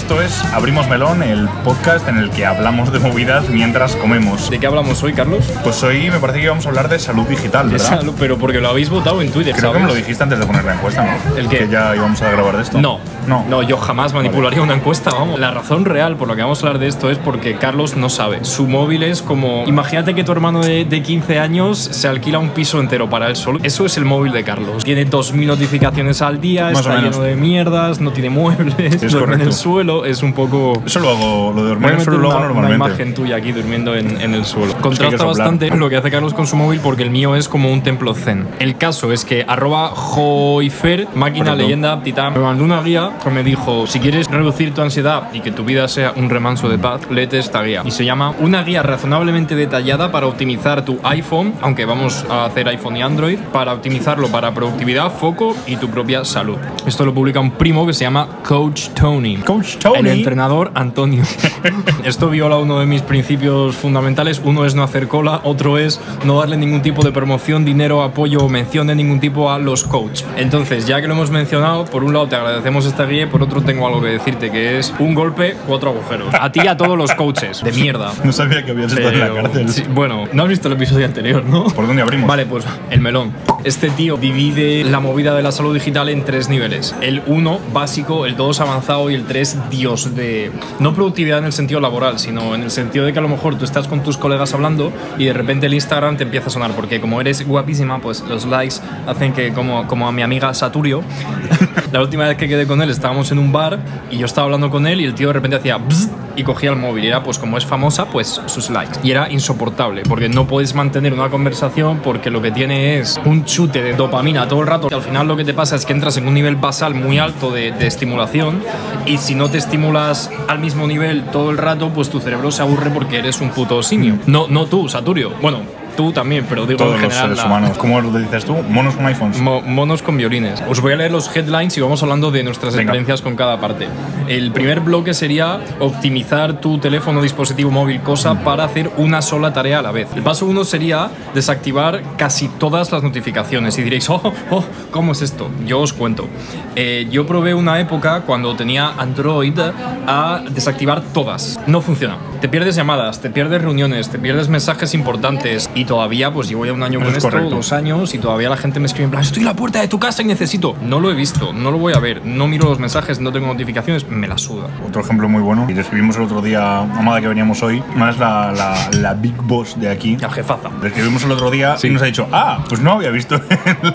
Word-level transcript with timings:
Esto 0.00 0.22
es 0.22 0.42
Abrimos 0.54 0.88
Melón, 0.88 1.22
el 1.22 1.46
podcast 1.62 2.08
en 2.08 2.16
el 2.16 2.30
que 2.30 2.46
hablamos 2.46 2.90
de 2.90 2.98
movidas 2.98 3.48
mientras 3.50 3.94
comemos. 3.96 4.48
¿De 4.50 4.58
qué 4.58 4.66
hablamos 4.66 5.02
hoy, 5.02 5.12
Carlos? 5.12 5.44
Pues 5.62 5.82
hoy 5.82 6.10
me 6.10 6.18
parece 6.18 6.40
que 6.40 6.48
vamos 6.48 6.64
a 6.64 6.70
hablar 6.70 6.88
de 6.88 6.98
salud 6.98 7.26
digital, 7.28 7.66
De 7.68 7.74
¿verdad? 7.74 7.98
salud, 8.00 8.14
pero 8.18 8.36
porque 8.38 8.60
lo 8.60 8.68
habéis 8.70 8.88
votado 8.88 9.20
en 9.22 9.30
Twitter, 9.30 9.54
Creo 9.54 9.72
que 9.72 9.78
me 9.78 9.86
lo 9.86 9.94
dijiste 9.94 10.22
antes 10.22 10.38
de 10.40 10.46
poner 10.46 10.64
la 10.64 10.74
encuesta, 10.74 11.04
¿no? 11.04 11.36
¿El 11.36 11.48
qué? 11.48 11.58
Que 11.58 11.68
ya 11.68 11.94
íbamos 11.94 12.20
a 12.22 12.30
grabar 12.30 12.56
de 12.56 12.62
esto. 12.62 12.80
No, 12.80 12.98
No. 13.28 13.44
no, 13.48 13.62
yo 13.62 13.76
jamás 13.76 14.12
manipularía 14.14 14.62
una 14.62 14.74
encuesta, 14.74 15.10
vamos. 15.10 15.38
La 15.38 15.50
razón 15.52 15.84
real 15.84 16.16
por 16.16 16.28
la 16.28 16.34
que 16.34 16.42
vamos 16.42 16.62
a 16.64 16.66
hablar 16.66 16.80
de 16.80 16.88
esto 16.88 17.10
es 17.10 17.18
porque 17.18 17.56
Carlos 17.56 17.94
no 17.96 18.08
sabe. 18.08 18.44
Su 18.44 18.66
móvil 18.66 19.02
es 19.04 19.22
como. 19.22 19.64
Imagínate 19.66 20.14
que 20.14 20.24
tu 20.24 20.32
hermano 20.32 20.60
de, 20.62 20.86
de 20.86 21.02
15 21.02 21.38
años 21.38 21.78
se 21.78 22.08
alquila 22.08 22.38
un 22.38 22.50
piso 22.50 22.80
entero 22.80 23.08
para 23.08 23.28
él 23.28 23.36
solo. 23.36 23.60
Eso 23.62 23.86
es 23.86 23.96
el 23.96 24.06
móvil 24.06 24.32
de 24.32 24.42
Carlos. 24.42 24.82
Tiene 24.82 25.06
2.000 25.08 25.46
notificaciones 25.46 26.20
al 26.22 26.40
día, 26.40 26.70
Más 26.70 26.80
está 26.80 27.00
lleno 27.00 27.20
de 27.20 27.36
mierdas, 27.36 28.00
no 28.00 28.10
tiene 28.12 28.30
muebles, 28.30 29.02
Es 29.02 29.12
duerme 29.12 29.34
en 29.36 29.42
el 29.42 29.52
suelo. 29.52 29.89
Es 30.04 30.22
un 30.22 30.32
poco. 30.32 30.72
Eso 30.86 31.00
lo 31.00 31.10
hago, 31.10 31.52
lo 31.54 31.62
de 31.62 31.68
dormir 31.70 31.88
en 31.88 31.90
el 31.94 31.98
meter 31.98 32.04
suelo 32.04 32.18
lo 32.20 32.30
hago 32.30 32.38
una, 32.38 32.46
una 32.50 32.60
normalmente. 32.62 32.94
imagen 33.02 33.14
tuya 33.14 33.36
aquí 33.36 33.52
durmiendo 33.52 33.94
en, 33.94 34.20
en 34.20 34.34
el 34.34 34.44
suelo. 34.44 34.74
Contrasta 34.80 35.24
bastante 35.24 35.70
lo 35.70 35.88
que 35.88 35.96
hace 35.96 36.10
Carlos 36.10 36.34
con 36.34 36.46
su 36.46 36.56
móvil 36.56 36.80
porque 36.80 37.02
el 37.02 37.10
mío 37.10 37.34
es 37.36 37.48
como 37.48 37.70
un 37.70 37.82
templo 37.82 38.14
zen. 38.14 38.46
El 38.58 38.76
caso 38.76 39.12
es 39.12 39.24
que 39.24 39.44
arroba 39.46 39.88
Joifer, 39.94 41.08
máquina 41.14 41.46
Correcto. 41.46 41.62
leyenda 41.62 42.02
titán, 42.02 42.32
me 42.34 42.40
mandó 42.40 42.64
una 42.64 42.82
guía 42.82 43.12
que 43.22 43.30
me 43.30 43.42
dijo, 43.42 43.86
si 43.86 44.00
quieres 44.00 44.28
reducir 44.30 44.72
tu 44.74 44.82
ansiedad 44.82 45.28
y 45.32 45.40
que 45.40 45.50
tu 45.50 45.64
vida 45.64 45.88
sea 45.88 46.12
un 46.16 46.30
remanso 46.30 46.68
de 46.68 46.78
paz, 46.78 47.02
léete 47.10 47.38
esta 47.38 47.62
guía. 47.62 47.82
Y 47.84 47.90
se 47.90 48.04
llama 48.04 48.34
Una 48.40 48.62
guía 48.62 48.82
razonablemente 48.82 49.54
detallada 49.56 50.10
para 50.12 50.26
optimizar 50.26 50.84
tu 50.84 50.98
iPhone, 51.02 51.54
aunque 51.62 51.84
vamos 51.84 52.24
a 52.30 52.44
hacer 52.46 52.68
iPhone 52.68 52.96
y 52.96 53.02
Android, 53.02 53.38
para 53.52 53.72
optimizarlo 53.72 54.28
para 54.28 54.52
productividad, 54.52 55.10
foco 55.12 55.54
y 55.66 55.76
tu 55.76 55.88
propia 55.88 56.24
salud. 56.24 56.56
Esto 56.86 57.04
lo 57.04 57.14
publica 57.14 57.40
un 57.40 57.52
primo 57.52 57.86
que 57.86 57.92
se 57.92 58.04
llama 58.04 58.28
Coach 58.46 58.88
Tony. 58.90 59.36
Coach 59.38 59.76
Tony. 59.80 59.98
El 59.98 60.18
entrenador 60.18 60.70
Antonio. 60.74 61.22
Esto 62.04 62.30
viola 62.30 62.56
uno 62.56 62.78
de 62.80 62.86
mis 62.86 63.02
principios 63.02 63.76
fundamentales. 63.76 64.40
Uno 64.44 64.64
es 64.64 64.74
no 64.74 64.82
hacer 64.82 65.08
cola, 65.08 65.40
otro 65.44 65.78
es 65.78 66.00
no 66.24 66.38
darle 66.38 66.56
ningún 66.56 66.82
tipo 66.82 67.02
de 67.02 67.12
promoción, 67.12 67.64
dinero, 67.64 68.02
apoyo 68.02 68.40
o 68.40 68.48
mención 68.48 68.86
de 68.86 68.94
ningún 68.94 69.20
tipo 69.20 69.50
a 69.50 69.58
los 69.58 69.84
coaches. 69.84 70.26
Entonces, 70.36 70.86
ya 70.86 71.00
que 71.00 71.08
lo 71.08 71.14
hemos 71.14 71.30
mencionado, 71.30 71.84
por 71.86 72.04
un 72.04 72.12
lado 72.12 72.28
te 72.28 72.36
agradecemos 72.36 72.86
esta 72.86 73.06
guía 73.06 73.22
y 73.22 73.26
por 73.26 73.42
otro 73.42 73.62
tengo 73.62 73.86
algo 73.86 74.00
que 74.00 74.08
decirte, 74.08 74.50
que 74.50 74.78
es 74.78 74.94
un 74.98 75.14
golpe, 75.14 75.56
cuatro 75.66 75.90
agujeros. 75.90 76.34
A 76.34 76.52
ti 76.52 76.60
y 76.64 76.68
a 76.68 76.76
todos 76.76 76.96
los 76.96 77.12
coaches. 77.14 77.62
De 77.62 77.72
mierda. 77.72 78.12
No 78.24 78.32
sabía 78.32 78.64
que 78.64 78.70
habías 78.70 78.92
estado 78.92 79.10
en 79.10 79.20
la 79.20 79.42
cárcel. 79.42 79.68
sí, 79.70 79.84
bueno, 79.92 80.24
no 80.32 80.42
has 80.44 80.48
visto 80.48 80.68
el 80.68 80.74
episodio 80.74 81.06
anterior, 81.06 81.42
¿no? 81.44 81.64
¿Por 81.64 81.86
dónde 81.86 82.02
abrimos? 82.02 82.28
Vale, 82.28 82.46
pues 82.46 82.64
el 82.90 83.00
melón. 83.00 83.32
Este 83.64 83.90
tío 83.90 84.16
divide 84.16 84.84
la 84.84 85.00
movida 85.00 85.34
de 85.34 85.42
la 85.42 85.52
salud 85.52 85.74
digital 85.74 86.08
en 86.10 86.24
tres 86.24 86.48
niveles. 86.48 86.94
El 87.00 87.22
1, 87.26 87.60
básico, 87.72 88.24
el 88.26 88.36
2, 88.36 88.60
avanzado 88.60 89.10
y 89.10 89.14
el 89.14 89.24
3, 89.24 89.56
dios 89.68 90.14
de... 90.14 90.50
No 90.78 90.94
productividad 90.94 91.38
en 91.38 91.46
el 91.46 91.52
sentido 91.52 91.80
laboral, 91.80 92.18
sino 92.18 92.54
en 92.54 92.62
el 92.62 92.70
sentido 92.70 93.04
de 93.04 93.12
que 93.12 93.18
a 93.18 93.22
lo 93.22 93.28
mejor 93.28 93.56
tú 93.56 93.64
estás 93.64 93.88
con 93.88 94.02
tus 94.02 94.16
colegas 94.16 94.54
hablando 94.54 94.92
y 95.18 95.24
de 95.24 95.32
repente 95.32 95.66
el 95.66 95.74
Instagram 95.74 96.16
te 96.16 96.24
empieza 96.24 96.48
a 96.48 96.50
sonar, 96.50 96.72
porque 96.72 97.00
como 97.00 97.20
eres 97.20 97.46
guapísima, 97.46 98.00
pues 98.00 98.22
los 98.22 98.46
likes 98.46 98.76
hacen 99.06 99.32
que, 99.32 99.52
como, 99.52 99.86
como 99.86 100.08
a 100.08 100.12
mi 100.12 100.22
amiga 100.22 100.52
Saturio, 100.54 101.02
la 101.92 102.00
última 102.00 102.26
vez 102.26 102.36
que 102.36 102.48
quedé 102.48 102.66
con 102.66 102.80
él 102.82 102.90
estábamos 102.90 103.30
en 103.32 103.38
un 103.38 103.52
bar 103.52 103.78
y 104.10 104.18
yo 104.18 104.26
estaba 104.26 104.46
hablando 104.46 104.70
con 104.70 104.86
él 104.86 105.00
y 105.00 105.04
el 105.04 105.14
tío 105.14 105.28
de 105.28 105.34
repente 105.34 105.56
hacía... 105.56 105.76
bzz 105.76 106.29
y 106.36 106.42
cogía 106.44 106.70
el 106.70 106.76
móvil 106.76 107.04
y 107.04 107.08
era 107.08 107.22
pues 107.22 107.38
como 107.38 107.58
es 107.58 107.66
famosa 107.66 108.06
pues 108.06 108.40
sus 108.46 108.70
likes 108.70 108.98
y 109.02 109.10
era 109.10 109.30
insoportable 109.30 110.02
porque 110.08 110.28
no 110.28 110.46
puedes 110.46 110.74
mantener 110.74 111.12
una 111.12 111.28
conversación 111.28 111.98
porque 112.02 112.30
lo 112.30 112.40
que 112.42 112.50
tiene 112.50 112.98
es 112.98 113.20
un 113.24 113.44
chute 113.44 113.82
de 113.82 113.94
dopamina 113.94 114.46
todo 114.48 114.60
el 114.60 114.66
rato 114.66 114.88
que 114.88 114.94
al 114.94 115.02
final 115.02 115.26
lo 115.28 115.36
que 115.36 115.44
te 115.44 115.54
pasa 115.54 115.76
es 115.76 115.84
que 115.86 115.92
entras 115.92 116.16
en 116.16 116.26
un 116.28 116.34
nivel 116.34 116.56
basal 116.56 116.94
muy 116.94 117.18
alto 117.18 117.50
de, 117.50 117.72
de 117.72 117.86
estimulación 117.86 118.62
y 119.06 119.18
si 119.18 119.34
no 119.34 119.48
te 119.50 119.58
estimulas 119.58 120.30
al 120.48 120.58
mismo 120.58 120.86
nivel 120.86 121.24
todo 121.24 121.50
el 121.50 121.58
rato 121.58 121.90
pues 121.90 122.08
tu 122.10 122.20
cerebro 122.20 122.50
se 122.50 122.62
aburre 122.62 122.90
porque 122.90 123.18
eres 123.18 123.40
un 123.40 123.50
puto 123.50 123.82
simio 123.82 124.18
no 124.26 124.46
no 124.48 124.66
tú 124.66 124.88
Saturio 124.88 125.32
bueno 125.42 125.58
tú 125.96 126.12
también 126.12 126.46
pero 126.48 126.64
digo 126.66 126.78
Todos 126.78 126.94
en 126.96 127.02
los 127.02 127.12
general 127.12 127.22
seres 127.30 127.38
la- 127.38 127.44
humanos. 127.46 127.76
¿Cómo 127.78 128.00
lo 128.00 128.10
dices 128.18 128.44
tú? 128.44 128.54
Monos 128.68 128.94
con 128.94 129.04
iPhones. 129.06 129.38
Mo- 129.40 129.60
monos 129.60 130.02
con 130.02 130.16
violines. 130.16 130.62
Os 130.68 130.80
voy 130.80 130.92
a 130.94 130.96
leer 130.96 131.10
los 131.10 131.34
headlines 131.36 131.76
y 131.76 131.80
vamos 131.80 132.02
hablando 132.02 132.30
de 132.30 132.42
nuestras 132.44 132.72
Venga. 132.74 132.84
experiencias 132.84 133.20
con 133.20 133.34
cada 133.36 133.60
parte. 133.60 133.86
El 134.30 134.52
primer 134.52 134.78
bloque 134.78 135.12
sería 135.12 135.58
optimizar 135.80 136.60
tu 136.60 136.78
teléfono, 136.78 137.20
dispositivo 137.20 137.72
móvil, 137.72 138.00
cosa 138.00 138.44
para 138.44 138.62
hacer 138.62 138.88
una 138.96 139.22
sola 139.22 139.52
tarea 139.52 139.80
a 139.80 139.82
la 139.82 139.90
vez. 139.90 140.06
El 140.14 140.22
paso 140.22 140.46
uno 140.46 140.62
sería 140.62 141.10
desactivar 141.34 142.00
casi 142.16 142.46
todas 142.46 142.92
las 142.92 143.02
notificaciones. 143.02 143.76
Y 143.78 143.82
diréis, 143.82 144.08
oh, 144.08 144.22
oh, 144.52 144.64
¿cómo 144.92 145.10
es 145.10 145.22
esto? 145.22 145.50
Yo 145.66 145.80
os 145.80 145.92
cuento. 145.92 146.28
Eh, 146.76 147.08
yo 147.10 147.26
probé 147.26 147.54
una 147.54 147.80
época 147.80 148.20
cuando 148.20 148.54
tenía 148.54 148.92
Android 148.96 149.58
a 150.06 150.44
desactivar 150.48 151.02
todas. 151.12 151.58
No 151.66 151.80
funciona. 151.80 152.16
Te 152.40 152.48
pierdes 152.48 152.76
llamadas, 152.76 153.20
te 153.20 153.30
pierdes 153.30 153.60
reuniones, 153.60 154.10
te 154.10 154.18
pierdes 154.18 154.48
mensajes 154.48 154.94
importantes 154.94 155.68
y 155.74 155.84
todavía, 155.84 156.32
pues 156.32 156.48
llevo 156.48 156.64
ya 156.64 156.72
un 156.72 156.82
año 156.82 157.00
con 157.00 157.08
es 157.08 157.16
esto, 157.18 157.28
correcto. 157.28 157.56
dos 157.56 157.72
años 157.72 158.14
y 158.14 158.18
todavía 158.18 158.48
la 158.48 158.56
gente 158.56 158.80
me 158.80 158.86
escribe 158.86 159.06
en 159.06 159.10
plan, 159.10 159.22
estoy 159.22 159.40
en 159.40 159.46
la 159.46 159.54
puerta 159.54 159.80
de 159.80 159.88
tu 159.88 159.98
casa 159.98 160.22
y 160.22 160.24
necesito. 160.24 160.74
No 160.82 161.00
lo 161.00 161.10
he 161.10 161.14
visto, 161.14 161.52
no 161.52 161.70
lo 161.70 161.78
voy 161.78 161.92
a 161.92 161.98
ver, 161.98 162.24
no 162.24 162.46
miro 162.46 162.68
los 162.68 162.78
mensajes, 162.78 163.20
no 163.20 163.30
tengo 163.30 163.48
notificaciones, 163.48 164.06
me 164.20 164.28
la 164.28 164.38
suda. 164.38 164.68
Otro 164.86 165.00
ejemplo 165.02 165.28
muy 165.28 165.42
bueno. 165.42 165.66
Y 165.68 165.74
le 165.74 165.80
escribimos 165.80 166.16
el 166.16 166.22
otro 166.22 166.40
día 166.42 166.78
Amada 166.80 167.20
que 167.20 167.28
veníamos 167.28 167.62
hoy. 167.62 167.82
Más 167.96 168.18
la, 168.18 168.52
la, 168.52 168.90
la 169.00 169.14
Big 169.14 169.34
Boss 169.42 169.78
de 169.80 169.88
aquí. 169.90 170.16
La 170.18 170.30
jefaza. 170.30 170.68
Le 170.82 170.88
escribimos 170.88 171.24
el 171.24 171.32
otro 171.32 171.50
día 171.50 171.76
Sí. 171.78 171.88
y 171.88 171.90
nos 171.90 172.02
ha 172.02 172.06
dicho, 172.06 172.28
ah, 172.32 172.64
pues 172.68 172.80
no 172.80 172.92
había 172.92 173.10
visto 173.10 173.34
el, 173.82 173.92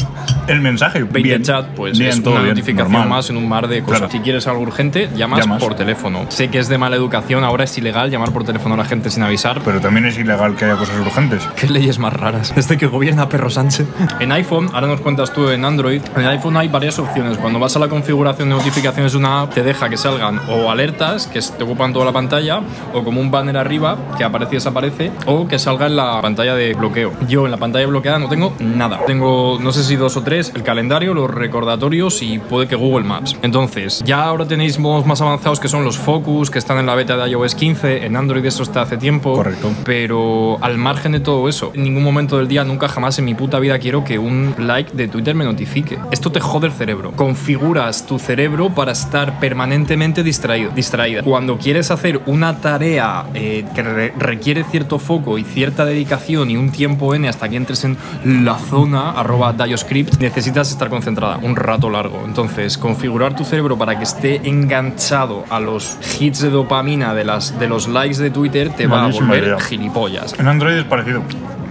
el 0.47 0.61
mensaje. 0.61 0.99
20 1.03 1.21
Bien, 1.21 1.43
chat, 1.43 1.67
pues 1.75 1.97
bien, 1.97 2.09
es 2.11 2.21
todo 2.23 2.33
una 2.35 2.43
bien, 2.43 2.55
notificación 2.55 2.91
normal. 2.91 3.09
más 3.09 3.29
en 3.29 3.37
un 3.37 3.47
mar 3.47 3.67
de 3.67 3.81
cosas. 3.81 3.99
Claro. 3.99 4.11
Si 4.11 4.19
quieres 4.19 4.47
algo 4.47 4.61
urgente, 4.61 5.09
llamas, 5.15 5.39
Llamas. 5.41 5.61
por 5.63 5.75
teléfono. 5.75 6.25
Sé 6.29 6.49
que 6.49 6.59
es 6.59 6.67
de 6.67 6.77
mala 6.77 6.95
educación, 6.95 7.43
ahora 7.43 7.63
es 7.65 7.77
ilegal 7.77 8.09
llamar 8.09 8.31
por 8.31 8.43
teléfono 8.43 8.75
a 8.75 8.77
la 8.77 8.85
gente 8.85 9.09
sin 9.09 9.23
avisar. 9.23 9.61
Pero 9.63 9.79
también 9.79 10.05
es 10.05 10.17
ilegal 10.17 10.55
que 10.55 10.65
haya 10.65 10.75
cosas 10.77 10.97
urgentes. 10.99 11.47
¿Qué 11.55 11.67
leyes 11.67 11.99
más 11.99 12.13
raras? 12.13 12.53
Desde 12.55 12.77
que 12.77 12.87
gobierna 12.87 13.29
Perro 13.29 13.49
Sánchez. 13.49 13.87
En 14.19 14.31
iPhone, 14.31 14.69
ahora 14.73 14.87
nos 14.87 15.01
cuentas 15.01 15.31
tú 15.33 15.49
en 15.49 15.63
Android, 15.65 16.01
en 16.15 16.25
iPhone 16.25 16.57
hay 16.57 16.67
varias 16.67 16.97
opciones. 16.99 17.37
Cuando 17.37 17.59
vas 17.59 17.75
a 17.75 17.79
la 17.79 17.87
configuración 17.87 18.49
de 18.49 18.55
notificaciones 18.55 19.11
de 19.11 19.17
una 19.17 19.41
app, 19.41 19.53
te 19.53 19.63
deja 19.63 19.89
que 19.89 19.97
salgan 20.15 20.39
o 20.49 20.69
alertas, 20.69 21.27
que 21.27 21.39
te 21.39 21.63
ocupan 21.63 21.93
toda 21.93 22.05
la 22.05 22.11
pantalla, 22.11 22.61
o 22.93 23.03
como 23.03 23.21
un 23.21 23.31
banner 23.31 23.57
arriba, 23.57 23.97
que 24.17 24.23
aparece 24.23 24.55
y 24.55 24.57
desaparece, 24.57 25.11
o 25.25 25.47
que 25.47 25.59
salga 25.59 25.87
en 25.87 25.95
la 25.95 26.21
pantalla 26.21 26.55
de 26.55 26.73
bloqueo. 26.73 27.13
Yo 27.27 27.45
en 27.45 27.51
la 27.51 27.57
pantalla 27.57 27.85
bloqueada 27.87 28.19
no 28.19 28.29
tengo 28.29 28.53
nada. 28.59 29.01
Tengo, 29.05 29.57
no 29.61 29.71
sé 29.71 29.83
si 29.83 29.95
dos 29.95 30.17
o 30.17 30.23
tres, 30.23 30.51
el 30.55 30.63
calendario, 30.63 31.13
los 31.13 31.29
recordatorios 31.29 32.21
y 32.21 32.39
puede 32.39 32.67
que 32.67 32.75
Google 32.75 33.05
Maps. 33.05 33.37
Entonces, 33.41 34.03
ya 34.05 34.23
ahora 34.23 34.47
tenéis 34.47 34.79
modos 34.79 35.05
más 35.05 35.21
avanzados 35.21 35.59
que 35.59 35.67
son 35.67 35.83
los 35.83 35.97
Focus, 35.97 36.49
que 36.49 36.59
están 36.59 36.77
en 36.77 36.85
la 36.85 36.95
beta 36.95 37.17
de 37.17 37.29
iOS 37.29 37.55
15, 37.55 38.05
en 38.05 38.15
Android 38.15 38.45
eso 38.45 38.63
está 38.63 38.81
hace 38.81 38.97
tiempo. 38.97 39.33
Correcto. 39.33 39.71
Pero 39.83 40.57
al 40.61 40.77
margen 40.77 41.11
de 41.13 41.19
todo 41.19 41.49
eso, 41.49 41.71
en 41.73 41.83
ningún 41.83 42.03
momento 42.03 42.37
del 42.37 42.47
día, 42.47 42.63
nunca 42.63 42.87
jamás 42.87 43.17
en 43.19 43.25
mi 43.25 43.33
puta 43.33 43.59
vida 43.59 43.79
quiero 43.79 44.03
que 44.03 44.19
un 44.19 44.55
like 44.57 44.95
de 44.95 45.07
Twitter 45.07 45.35
me 45.35 45.45
notifique. 45.45 45.97
Esto 46.11 46.31
te 46.31 46.39
jode 46.39 46.67
el 46.67 46.73
cerebro. 46.73 47.11
Configuras 47.15 48.05
tu 48.05 48.19
cerebro 48.19 48.69
para 48.69 48.91
estar 48.91 49.39
permanentemente 49.39 50.04
distraído, 50.23 50.71
distraída. 50.75 51.23
Cuando 51.23 51.57
quieres 51.57 51.91
hacer 51.91 52.21
una 52.25 52.57
tarea 52.57 53.25
eh, 53.33 53.65
que 53.73 53.81
re- 53.83 54.13
requiere 54.17 54.63
cierto 54.63 54.99
foco 54.99 55.37
y 55.37 55.43
cierta 55.43 55.85
dedicación 55.85 56.49
y 56.51 56.57
un 56.57 56.71
tiempo 56.71 57.13
N 57.15 57.27
hasta 57.27 57.49
que 57.49 57.55
entres 57.57 57.83
en 57.85 57.97
la 58.45 58.55
zona, 58.57 59.11
arroba 59.11 59.53
DioScript, 59.53 60.19
necesitas 60.21 60.69
estar 60.71 60.89
concentrada 60.89 61.37
un 61.41 61.55
rato 61.55 61.89
largo. 61.89 62.21
Entonces, 62.25 62.77
configurar 62.77 63.35
tu 63.35 63.43
cerebro 63.43 63.77
para 63.77 63.97
que 63.97 64.03
esté 64.03 64.41
enganchado 64.47 65.43
a 65.49 65.59
los 65.59 65.97
hits 66.19 66.41
de 66.41 66.49
dopamina 66.49 67.13
de, 67.13 67.25
las, 67.25 67.57
de 67.59 67.67
los 67.67 67.87
likes 67.87 68.17
de 68.21 68.29
Twitter 68.29 68.69
te 68.69 68.87
va 68.87 69.05
a 69.05 69.07
volver 69.07 69.43
idea. 69.43 69.59
gilipollas. 69.59 70.37
En 70.39 70.47
Android 70.47 70.75
es 70.77 70.83
parecido. 70.85 71.21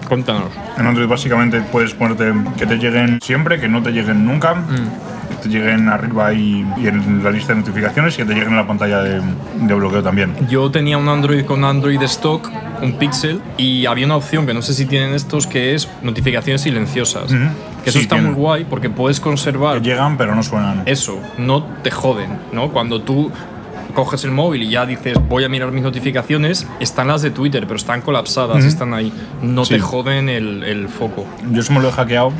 Cuéntanos. 0.09 0.51
En 0.77 0.87
Android 0.87 1.09
básicamente 1.09 1.61
puedes 1.73 1.95
ponerte 1.95 2.33
que 2.59 2.67
te 2.67 2.77
lleguen 2.77 3.19
siempre, 3.23 3.59
que 3.59 3.69
no 3.69 3.83
te 3.83 3.91
lleguen 3.91 4.27
nunca, 4.27 4.55
Mm. 4.55 5.14
Te 5.43 5.49
lleguen 5.49 5.89
arriba 5.89 6.33
y, 6.33 6.67
y 6.77 6.87
en 6.87 7.23
la 7.23 7.31
lista 7.31 7.53
de 7.55 7.61
notificaciones 7.61 8.15
y 8.15 8.19
que 8.19 8.25
te 8.25 8.35
lleguen 8.35 8.51
en 8.51 8.57
la 8.57 8.67
pantalla 8.67 9.01
de, 9.03 9.21
de 9.61 9.75
bloqueo 9.75 10.03
también. 10.03 10.35
Yo 10.49 10.71
tenía 10.71 10.99
un 10.99 11.09
Android 11.09 11.45
con 11.45 11.65
Android 11.65 12.01
Stock, 12.03 12.51
un 12.83 12.95
Pixel, 12.99 13.41
y 13.57 13.87
había 13.87 14.07
una 14.07 14.17
opción 14.17 14.47
que 14.47 14.55
no 14.55 14.63
sé 14.63 14.75
si 14.75 14.87
tienen 14.87 15.15
estos, 15.15 15.47
que 15.47 15.75
es 15.75 15.89
notificaciones 16.03 16.63
silenciosas. 16.63 17.27
Que 17.83 17.91
eso 17.91 17.99
Sí, 17.99 18.05
está 18.05 18.17
tienen. 18.17 18.33
muy 18.33 18.41
guay 18.41 18.65
porque 18.65 18.89
puedes 18.91 19.21
conservar 19.21 19.81
Que 19.83 19.89
llegan 19.91 20.17
pero 20.17 20.35
no 20.35 20.43
suenan. 20.43 20.83
eso, 20.87 21.19
no 21.39 21.63
te 21.83 21.91
joden, 21.91 22.31
¿no? 22.53 22.71
Cuando 22.71 23.03
tú 23.03 23.31
coges 23.95 24.25
el 24.25 24.33
móvil 24.33 24.63
y 24.65 24.71
ya 24.71 24.87
dices 24.87 25.17
voy 25.29 25.45
a 25.45 25.49
mirar 25.49 25.71
mis 25.71 25.83
notificaciones, 25.85 26.67
están 26.81 27.07
las 27.09 27.23
de 27.23 27.31
Twitter, 27.31 27.65
pero 27.67 27.77
están 27.77 28.01
colapsadas, 28.01 28.59
Ujú. 28.59 28.67
están 28.67 28.93
ahí. 28.95 29.13
No 29.43 29.65
Sí. 29.65 29.75
te 29.75 29.81
joden 29.81 30.29
el, 30.29 30.63
el 30.65 30.89
foco. 30.89 31.27
Yo 31.53 31.63
se 31.63 31.73
me 31.73 31.79
lo 31.81 31.91
he 31.91 31.93
hackeado 31.93 32.33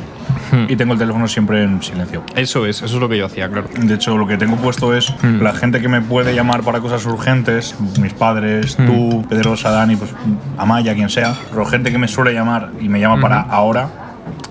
Hmm. 0.51 0.65
y 0.69 0.75
tengo 0.75 0.93
el 0.93 0.99
teléfono 0.99 1.27
siempre 1.27 1.63
en 1.63 1.81
silencio. 1.81 2.23
Eso 2.35 2.65
es, 2.65 2.77
eso 2.81 2.95
es 2.95 3.01
lo 3.01 3.09
que 3.09 3.17
yo 3.17 3.25
hacía, 3.25 3.49
claro. 3.49 3.67
De 3.77 3.93
hecho, 3.95 4.17
lo 4.17 4.27
que 4.27 4.37
tengo 4.37 4.55
puesto 4.57 4.93
es 4.93 5.13
Hmm. 5.21 5.41
la 5.41 5.53
gente 5.53 5.81
que 5.81 5.87
me 5.87 6.01
puede 6.01 6.33
llamar 6.35 6.61
para 6.63 6.79
cosas 6.79 7.05
urgentes, 7.05 7.75
mis 7.99 8.13
padres, 8.13 8.77
Hmm. 8.79 8.85
tú, 8.85 9.25
Pedrosa, 9.29 9.71
Dani, 9.71 9.95
pues 9.95 10.11
Amaya, 10.57 10.93
quien 10.93 11.09
sea, 11.09 11.33
pero 11.49 11.65
gente 11.65 11.91
que 11.91 11.97
me 11.97 12.07
suele 12.07 12.33
llamar 12.33 12.71
y 12.79 12.89
me 12.89 12.99
llama 12.99 13.19
para 13.21 13.41
ahora, 13.41 13.89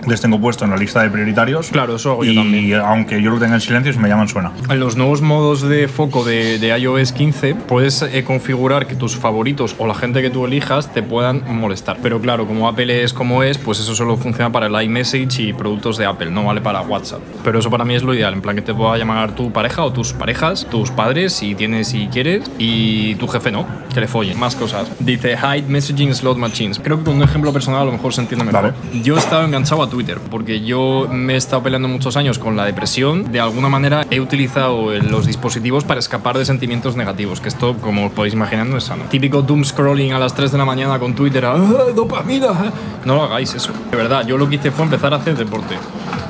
les 0.07 0.21
tengo 0.21 0.41
puesto 0.41 0.65
en 0.65 0.71
la 0.71 0.77
lista 0.77 1.03
de 1.03 1.11
prioritarios. 1.11 1.69
Claro, 1.69 1.97
eso 1.97 2.13
hago 2.13 2.25
yo 2.25 2.33
y 2.33 2.35
también. 2.35 2.81
aunque 2.81 3.23
yo 3.23 3.31
lo 3.31 3.39
tenga 3.39 3.55
en 3.55 3.61
silencio, 3.61 3.93
si 3.93 3.99
me 3.99 4.09
llaman 4.09 4.29
suena. 4.29 4.53
En 4.69 4.81
los 4.81 4.97
nuevos 4.97 5.23
modos 5.23 5.63
de 5.63 5.89
foco 5.89 6.25
de, 6.25 6.59
de 6.59 6.79
iOS 6.79 7.13
15 7.13 7.55
puedes 7.55 8.03
eh, 8.03 8.25
configurar 8.25 8.87
que 8.87 8.95
tus 8.95 9.17
favoritos 9.17 9.75
o 9.79 9.87
la 9.87 9.95
gente 9.95 10.23
que 10.23 10.31
tú 10.31 10.45
elijas 10.45 10.93
te 10.93 11.03
puedan 11.03 11.43
molestar. 11.59 11.99
Pero 12.03 12.21
claro, 12.21 12.47
como 12.47 12.69
Apple 12.69 13.03
es 13.03 13.13
como 13.13 13.43
es, 13.43 13.59
pues 13.59 13.81
eso 13.81 13.95
solo 13.95 14.17
funciona 14.17 14.51
para 14.53 14.67
el 14.67 14.83
iMessage 14.85 15.41
y 15.41 15.53
productos 15.53 15.97
de 15.97 16.07
Apple, 16.07 16.31
no 16.31 16.45
vale 16.45 16.61
para 16.61 16.83
WhatsApp. 16.83 17.21
Pero 17.43 17.59
eso 17.59 17.71
para 17.71 17.85
mí 17.85 17.95
es 17.95 18.03
lo 18.03 18.15
ideal, 18.15 18.35
en 18.35 18.43
plan 18.43 18.57
que 18.57 18.63
te 18.63 18.75
pueda 18.75 18.97
llamar 18.97 19.35
tu 19.35 19.53
pareja 19.53 19.85
o 19.85 19.93
tus 19.93 20.13
parejas, 20.13 20.67
tus 20.71 20.91
padres 20.91 21.33
si 21.33 21.55
tienes 21.55 21.95
y 21.95 22.09
quieres, 22.09 22.51
y 22.59 23.15
tu 23.17 23.27
jefe 23.29 23.51
no, 23.51 23.67
que 23.93 24.01
le 24.01 24.09
follen. 24.09 24.39
Más 24.39 24.57
cosas. 24.57 24.91
Dice 24.99 25.37
Hide 25.37 25.69
Messaging 25.69 26.15
Slot 26.15 26.37
Machines. 26.37 26.81
Creo 26.83 26.99
que 26.99 27.05
con 27.05 27.17
un 27.17 27.23
ejemplo 27.23 27.53
personal 27.53 27.83
a 27.83 27.85
lo 27.85 27.93
mejor 27.93 28.13
se 28.13 28.21
entiende 28.21 28.45
mejor. 28.45 28.75
Vale. 28.75 29.03
Yo 29.03 29.17
he 29.17 29.19
estado 29.19 29.45
enganchado 29.65 29.83
a 29.83 29.89
Twitter 29.89 30.21
porque 30.31 30.61
yo 30.61 31.09
me 31.11 31.33
he 31.33 31.37
estado 31.37 31.63
peleando 31.63 31.89
muchos 31.89 32.19
años 32.19 32.39
con 32.39 32.55
la 32.55 32.67
depresión. 32.67 33.33
De 33.33 33.41
alguna 33.41 33.71
manera 33.71 34.05
he 34.11 34.21
utilizado 34.21 34.93
eh, 34.93 35.01
los 35.01 35.27
dispositivos 35.27 35.85
para 35.85 36.01
escapar 36.01 36.37
de 36.37 36.45
sentimientos 36.45 36.97
negativos, 36.97 37.41
que 37.41 37.49
esto, 37.49 37.75
como 37.79 38.07
os 38.07 38.13
podéis 38.13 38.35
imaginar, 38.35 38.67
no 38.67 38.77
es 38.77 38.85
sano. 38.85 39.05
Típico 39.09 39.41
doom 39.41 39.65
scrolling 39.65 40.13
a 40.13 40.19
las 40.19 40.35
3 40.35 40.53
de 40.53 40.59
la 40.59 40.67
mañana 40.67 40.99
con 40.99 41.15
Twitter, 41.15 41.47
¡ah, 41.47 41.57
dopamina! 41.97 42.73
No 43.07 43.15
lo 43.15 43.23
hagáis 43.23 43.55
eso. 43.55 43.73
De 43.91 43.97
verdad, 43.97 44.27
yo 44.27 44.37
lo 44.37 44.51
que 44.51 44.57
hice 44.57 44.71
fue 44.71 44.85
empezar 44.85 45.15
a 45.15 45.17
hacer 45.17 45.35
deporte 45.35 45.77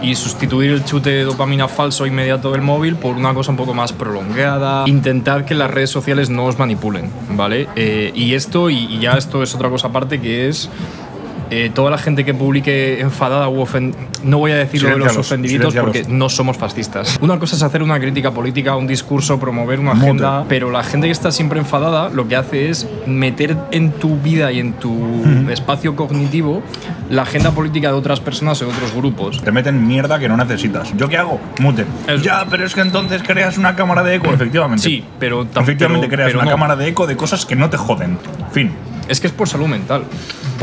y 0.00 0.14
sustituir 0.14 0.70
el 0.70 0.84
chute 0.84 1.10
de 1.10 1.24
dopamina 1.24 1.66
falso 1.66 2.06
inmediato 2.06 2.52
del 2.52 2.62
móvil 2.62 2.94
por 2.94 3.16
una 3.16 3.34
cosa 3.34 3.50
un 3.50 3.56
poco 3.56 3.74
más 3.74 3.92
prolongada. 3.92 4.86
Intentar 4.86 5.44
que 5.44 5.54
las 5.54 5.72
redes 5.72 5.90
sociales 5.90 6.30
no 6.30 6.44
os 6.44 6.56
manipulen, 6.56 7.10
¿vale? 7.30 7.68
Eh, 7.74 8.12
y 8.14 8.34
esto, 8.34 8.70
y 8.70 9.00
ya 9.00 9.14
esto 9.14 9.42
es 9.42 9.56
otra 9.56 9.70
cosa 9.70 9.88
aparte 9.88 10.20
que 10.20 10.48
es 10.48 10.70
eh, 11.50 11.70
toda 11.74 11.90
la 11.90 11.98
gente 11.98 12.24
que 12.24 12.34
publique 12.34 13.00
enfadada 13.00 13.48
u 13.48 13.60
ofendida, 13.60 13.98
no 14.22 14.38
voy 14.38 14.52
a 14.52 14.56
decir 14.56 14.82
lo 14.82 14.90
de 14.90 14.98
los 14.98 15.16
ofendiditos 15.16 15.74
porque 15.74 16.04
no 16.08 16.28
somos 16.28 16.56
fascistas. 16.56 17.18
Una 17.20 17.38
cosa 17.38 17.56
es 17.56 17.62
hacer 17.62 17.82
una 17.82 17.98
crítica 18.00 18.30
política, 18.30 18.76
un 18.76 18.86
discurso, 18.86 19.38
promover 19.38 19.80
una 19.80 19.92
agenda, 19.92 20.44
pero 20.48 20.70
la 20.70 20.82
gente 20.82 21.06
que 21.06 21.12
está 21.12 21.30
siempre 21.30 21.58
enfadada 21.58 22.08
lo 22.08 22.26
que 22.28 22.36
hace 22.36 22.70
es 22.70 22.88
meter 23.06 23.56
en 23.70 23.92
tu 23.92 24.16
vida 24.18 24.50
y 24.52 24.60
en 24.60 24.72
tu 24.74 24.94
espacio 25.50 25.96
cognitivo 25.96 26.62
la 27.10 27.22
agenda 27.22 27.50
política 27.50 27.88
de 27.88 27.94
otras 27.94 28.20
personas 28.20 28.60
o 28.62 28.66
de 28.66 28.72
otros 28.72 28.94
grupos. 28.94 29.42
Te 29.42 29.52
meten 29.52 29.86
mierda 29.86 30.18
que 30.18 30.28
no 30.28 30.36
necesitas. 30.36 30.96
¿Yo 30.96 31.08
qué 31.08 31.18
hago? 31.18 31.40
Mute. 31.60 31.84
Eso. 32.06 32.22
Ya, 32.24 32.46
pero 32.50 32.64
es 32.64 32.74
que 32.74 32.80
entonces 32.80 33.22
creas 33.22 33.58
una 33.58 33.74
cámara 33.76 34.02
de 34.02 34.14
eco, 34.16 34.32
efectivamente. 34.32 34.82
Sí, 34.82 35.04
pero 35.18 35.42
Efectivamente 35.54 36.06
pero- 36.08 36.16
creas 36.16 36.28
pero 36.28 36.38
una 36.40 36.44
no. 36.46 36.50
cámara 36.50 36.76
de 36.76 36.88
eco 36.88 37.06
de 37.06 37.16
cosas 37.16 37.44
que 37.44 37.56
no 37.56 37.68
te 37.70 37.76
joden. 37.76 38.18
Fin. 38.52 38.72
Es 39.08 39.20
que 39.20 39.26
es 39.26 39.32
por 39.34 39.48
salud 39.48 39.66
mental. 39.66 40.04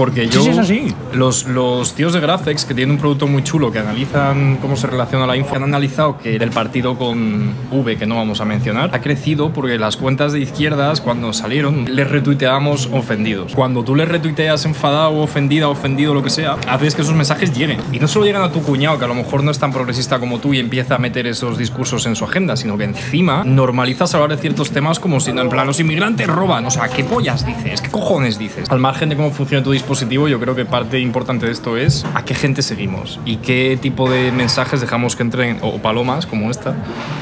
Porque 0.01 0.27
yo. 0.27 0.41
sí, 0.41 0.49
es 0.49 0.57
así. 0.57 0.87
Los, 1.13 1.45
los 1.45 1.93
tíos 1.93 2.11
de 2.13 2.19
Graphics, 2.19 2.65
que 2.65 2.73
tienen 2.73 2.95
un 2.95 2.99
producto 2.99 3.27
muy 3.27 3.43
chulo, 3.43 3.71
que 3.71 3.77
analizan 3.77 4.57
cómo 4.59 4.75
se 4.75 4.87
relaciona 4.87 5.27
la 5.27 5.37
info, 5.37 5.55
han 5.55 5.61
analizado 5.61 6.17
que 6.17 6.37
el 6.37 6.49
partido 6.49 6.97
con 6.97 7.53
V, 7.71 7.97
que 7.97 8.07
no 8.07 8.15
vamos 8.15 8.41
a 8.41 8.45
mencionar, 8.45 8.89
ha 8.95 9.01
crecido 9.01 9.53
porque 9.53 9.77
las 9.77 9.97
cuentas 9.97 10.33
de 10.33 10.39
izquierdas, 10.39 11.01
cuando 11.01 11.33
salieron, 11.33 11.95
les 11.95 12.09
retuiteábamos 12.09 12.89
ofendidos. 12.91 13.53
Cuando 13.53 13.83
tú 13.83 13.95
les 13.95 14.09
retuiteas 14.09 14.65
enfadado, 14.65 15.19
ofendida, 15.19 15.67
ofendido, 15.67 16.15
lo 16.15 16.23
que 16.23 16.31
sea, 16.31 16.57
haces 16.67 16.95
que 16.95 17.03
esos 17.03 17.13
mensajes 17.13 17.55
lleguen. 17.55 17.77
Y 17.91 17.99
no 17.99 18.07
solo 18.07 18.25
llegan 18.25 18.41
a 18.41 18.51
tu 18.51 18.63
cuñado, 18.63 18.97
que 18.97 19.05
a 19.05 19.07
lo 19.07 19.13
mejor 19.13 19.43
no 19.43 19.51
es 19.51 19.59
tan 19.59 19.71
progresista 19.71 20.17
como 20.17 20.39
tú 20.39 20.55
y 20.55 20.57
empieza 20.57 20.95
a 20.95 20.97
meter 20.97 21.27
esos 21.27 21.59
discursos 21.59 22.07
en 22.07 22.15
su 22.15 22.25
agenda, 22.25 22.55
sino 22.55 22.75
que 22.75 22.85
encima 22.85 23.43
normalizas 23.43 24.15
hablar 24.15 24.31
de 24.31 24.37
ciertos 24.37 24.71
temas 24.71 24.99
como 24.99 25.19
si, 25.19 25.29
en 25.29 25.47
plan, 25.47 25.67
los 25.67 25.79
inmigrantes 25.79 26.25
roban. 26.25 26.65
O 26.65 26.71
sea, 26.71 26.87
¿qué 26.87 27.03
pollas 27.03 27.45
dices? 27.45 27.81
¿Qué 27.81 27.91
cojones 27.91 28.39
dices? 28.39 28.67
Al 28.71 28.79
margen 28.79 29.09
de 29.09 29.15
cómo 29.15 29.29
funciona 29.29 29.63
tu 29.63 29.69
dispositivo, 29.69 29.90
yo 30.29 30.39
creo 30.39 30.55
que 30.55 30.63
parte 30.63 30.99
importante 30.99 31.45
de 31.45 31.51
esto 31.51 31.75
es 31.75 32.05
a 32.15 32.23
qué 32.23 32.33
gente 32.33 32.61
seguimos 32.61 33.19
y 33.25 33.37
qué 33.37 33.77
tipo 33.81 34.09
de 34.09 34.31
mensajes 34.31 34.79
dejamos 34.79 35.17
que 35.17 35.23
entren, 35.23 35.59
o 35.61 35.79
palomas 35.79 36.25
como 36.25 36.49
esta, 36.49 36.73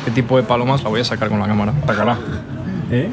qué 0.06 0.12
tipo 0.12 0.38
de 0.38 0.44
palomas 0.44 0.83
la 0.83 0.89
voy 0.89 1.01
a 1.01 1.04
sacar 1.04 1.30
con 1.30 1.39
la 1.39 1.48
cámara. 1.48 1.74
Sácala. 2.89 3.09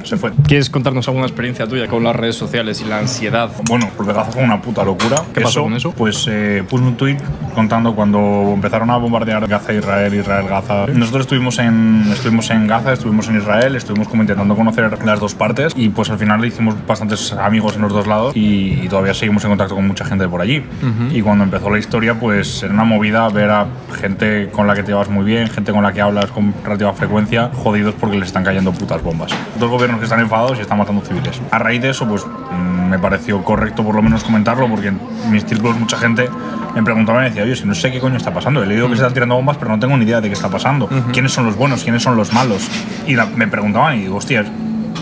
Se 0.04 0.16
fue. 0.16 0.32
¿Quieres 0.46 0.70
contarnos 0.70 1.06
alguna 1.08 1.26
experiencia 1.26 1.66
tuya 1.66 1.86
con 1.86 2.02
las 2.04 2.14
redes 2.16 2.36
sociales 2.36 2.80
y 2.80 2.84
la 2.84 2.98
ansiedad? 2.98 3.50
Bueno, 3.64 3.90
el 3.98 4.06
Vegazo 4.06 4.32
fue 4.32 4.42
una 4.42 4.60
puta 4.60 4.84
locura. 4.84 5.22
¿Qué 5.32 5.40
pasó 5.42 5.62
con 5.62 5.74
eso? 5.74 5.92
Pues 5.92 6.26
eh, 6.28 6.64
puse 6.68 6.84
un 6.84 6.96
tweet 6.96 7.18
contando 7.54 7.94
cuando 7.94 8.50
empezaron 8.54 8.90
a 8.90 8.96
bombardear 8.96 9.46
Gaza, 9.46 9.72
Israel, 9.72 10.14
Israel, 10.14 10.46
Gaza. 10.48 10.86
Nosotros 10.86 11.22
estuvimos 11.22 11.58
en, 11.58 12.04
estuvimos 12.12 12.50
en 12.50 12.66
Gaza, 12.66 12.92
estuvimos 12.92 13.28
en 13.28 13.36
Israel, 13.38 13.76
estuvimos 13.76 14.08
como 14.08 14.22
intentando 14.22 14.56
conocer 14.56 14.90
las 15.04 15.20
dos 15.20 15.34
partes 15.34 15.72
y 15.76 15.88
pues 15.88 16.10
al 16.10 16.18
final 16.18 16.44
hicimos 16.44 16.74
bastantes 16.86 17.32
amigos 17.32 17.76
en 17.76 17.82
los 17.82 17.92
dos 17.92 18.06
lados 18.06 18.32
y, 18.36 18.88
todavía 18.90 19.14
seguimos 19.14 19.44
en 19.44 19.50
contacto 19.50 19.76
con 19.76 19.86
mucha 19.86 20.04
gente 20.04 20.28
por 20.28 20.40
allí. 20.40 20.64
Y 21.12 21.22
cuando 21.22 21.44
empezó 21.44 21.70
la 21.70 21.78
historia, 21.78 22.18
pues 22.18 22.64
era 22.64 22.72
una 22.72 22.82
movida 22.82 23.28
ver 23.28 23.50
a 23.50 23.66
gente 24.00 24.48
con 24.50 24.66
la 24.66 24.74
que 24.74 24.82
te 24.82 24.88
llevas 24.88 25.08
muy 25.08 25.24
bien, 25.24 25.48
gente 25.48 25.70
con 25.70 25.82
la 25.82 25.92
que 25.92 26.00
hablas 26.00 26.26
con 26.26 26.52
relativa 26.64 26.92
frecuencia, 26.92 27.50
jodidos 27.54 27.94
porque 27.94 28.18
les 28.18 28.28
están 28.28 28.42
cayendo 28.42 28.72
putas 28.80 29.02
bombas. 29.02 29.30
Dos 29.58 29.70
gobiernos 29.70 29.98
que 30.00 30.04
están 30.04 30.20
enfadados 30.20 30.58
y 30.58 30.62
están 30.62 30.78
matando 30.78 31.02
civiles. 31.02 31.40
A 31.50 31.58
raíz 31.58 31.80
de 31.82 31.90
eso, 31.90 32.06
pues 32.08 32.24
mm, 32.26 32.88
me 32.90 32.98
pareció 32.98 33.42
correcto 33.44 33.84
por 33.84 33.94
lo 33.94 34.02
menos 34.02 34.24
comentarlo 34.24 34.68
porque 34.68 34.88
en 34.88 34.98
mis 35.30 35.44
círculos 35.44 35.78
mucha 35.78 35.96
gente 35.96 36.28
me 36.74 36.82
preguntaba 36.82 37.18
y 37.18 37.22
me 37.22 37.28
decía, 37.30 37.42
oye, 37.44 37.56
si 37.56 37.64
no 37.66 37.74
sé 37.74 37.90
qué 37.92 38.00
coño 38.00 38.16
está 38.16 38.32
pasando. 38.32 38.62
He 38.62 38.66
leído 38.66 38.86
que 38.88 38.94
se 38.94 39.02
están 39.02 39.12
tirando 39.14 39.34
bombas, 39.36 39.56
pero 39.58 39.70
no 39.70 39.78
tengo 39.78 39.96
ni 39.96 40.04
idea 40.04 40.20
de 40.20 40.28
qué 40.28 40.34
está 40.34 40.48
pasando. 40.48 40.88
¿Quiénes 41.12 41.32
son 41.32 41.46
los 41.46 41.56
buenos? 41.56 41.82
¿Quiénes 41.82 42.02
son 42.02 42.16
los 42.16 42.32
malos? 42.32 42.66
Y 43.06 43.14
la- 43.16 43.26
me 43.26 43.46
preguntaban 43.48 43.96
y 43.98 44.02
digo, 44.02 44.16
hostias, 44.16 44.46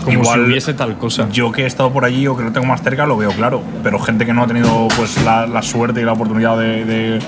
Como 0.03 0.11
igual 0.19 0.39
si 0.41 0.45
hubiese 0.45 0.73
tal 0.73 0.97
cosa. 0.97 1.27
yo 1.31 1.51
que 1.51 1.63
he 1.63 1.65
estado 1.65 1.91
por 1.91 2.05
allí 2.05 2.25
o 2.27 2.35
que 2.37 2.43
lo 2.43 2.51
tengo 2.51 2.65
más 2.67 2.81
cerca 2.81 3.05
lo 3.05 3.17
veo 3.17 3.31
claro, 3.31 3.61
pero 3.83 3.99
gente 3.99 4.25
que 4.25 4.33
no 4.33 4.43
ha 4.43 4.47
tenido 4.47 4.87
pues 4.95 5.21
la, 5.23 5.45
la 5.47 5.61
suerte 5.61 6.01
y 6.01 6.05
la 6.05 6.13
oportunidad 6.13 6.57
de, 6.57 6.85
de 6.85 7.19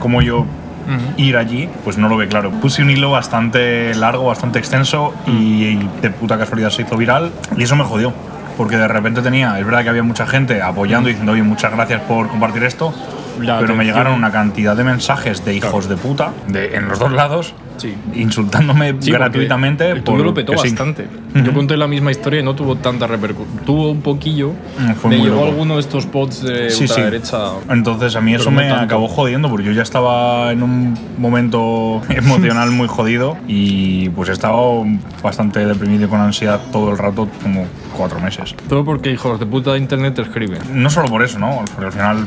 como 0.00 0.22
yo 0.22 0.44
ir 1.16 1.36
allí, 1.36 1.68
pues 1.84 1.98
no 1.98 2.08
lo 2.08 2.16
ve 2.16 2.28
claro. 2.28 2.50
Puse 2.50 2.82
un 2.82 2.90
hilo 2.90 3.10
bastante 3.10 3.94
largo, 3.94 4.24
bastante 4.26 4.58
extenso 4.58 5.14
y, 5.26 5.30
y 5.64 5.90
de 6.02 6.10
puta 6.10 6.38
casualidad 6.38 6.70
se 6.70 6.82
hizo 6.82 6.96
viral 6.96 7.30
y 7.56 7.62
eso 7.62 7.76
me 7.76 7.84
jodió. 7.84 8.12
Porque 8.56 8.76
de 8.76 8.86
repente 8.86 9.20
tenía, 9.20 9.58
es 9.58 9.64
verdad 9.64 9.82
que 9.82 9.88
había 9.88 10.04
mucha 10.04 10.26
gente 10.26 10.62
apoyando 10.62 11.08
y 11.08 11.12
diciendo, 11.12 11.32
oye, 11.32 11.42
muchas 11.42 11.72
gracias 11.72 12.02
por 12.02 12.28
compartir 12.28 12.62
esto, 12.62 12.94
La 13.40 13.58
pero 13.58 13.74
me 13.74 13.84
llegaron 13.84 14.12
una 14.12 14.30
cantidad 14.30 14.76
de 14.76 14.84
mensajes 14.84 15.44
de 15.44 15.54
hijos 15.54 15.88
de 15.88 15.96
puta 15.96 16.30
de, 16.46 16.76
en 16.76 16.88
los 16.88 17.00
dos 17.00 17.10
lados, 17.10 17.52
Sí. 17.76 17.94
insultándome 18.14 18.94
Sí, 19.00 19.10
gratuitamente. 19.10 19.90
El 19.90 20.02
tuyo 20.02 20.24
lo 20.24 20.34
petó 20.34 20.52
bastante. 20.52 21.06
Yo 21.34 21.52
conté 21.52 21.76
la 21.76 21.88
misma 21.88 22.10
historia 22.12 22.40
y 22.40 22.42
no 22.42 22.54
tuvo 22.54 22.76
tanta 22.76 23.06
repercusión. 23.06 23.58
Tuvo 23.64 23.90
un 23.90 24.00
poquillo. 24.02 24.52
Mm, 24.78 24.92
fue 24.92 25.10
me 25.10 25.18
llegó 25.18 25.36
loco. 25.36 25.46
alguno 25.48 25.74
de 25.74 25.80
estos 25.80 26.10
bots 26.10 26.42
de 26.42 26.70
Sí, 26.70 26.84
ultraderecha. 26.84 27.38
Entonces 27.68 28.14
a 28.16 28.20
mí 28.20 28.34
eso 28.34 28.50
no 28.50 28.56
me 28.58 28.68
tanto. 28.68 28.84
acabó 28.84 29.08
jodiendo 29.08 29.48
porque 29.48 29.64
yo 29.64 29.72
ya 29.72 29.82
estaba 29.82 30.52
en 30.52 30.62
un 30.62 30.96
momento 31.18 32.00
emocional 32.08 32.70
muy 32.70 32.86
jodido 32.88 33.36
y 33.48 34.08
pues 34.10 34.28
he 34.28 34.32
estado 34.32 34.84
bastante 35.22 35.66
deprimido 35.66 36.04
y 36.06 36.08
con 36.08 36.20
ansiedad 36.20 36.60
todo 36.72 36.90
el 36.92 36.98
rato, 36.98 37.28
como 37.42 37.66
cuatro 37.96 38.20
meses. 38.20 38.54
Todo 38.68 38.84
porque 38.84 39.10
hijos 39.10 39.40
de 39.40 39.46
puta 39.46 39.72
de 39.72 39.78
internet 39.78 40.14
te 40.14 40.22
escriben. 40.22 40.60
No 40.72 40.88
solo 40.90 41.08
por 41.08 41.22
eso, 41.24 41.38
¿no? 41.38 41.62
Porque 41.74 41.86
al 41.86 41.92
final 41.92 42.26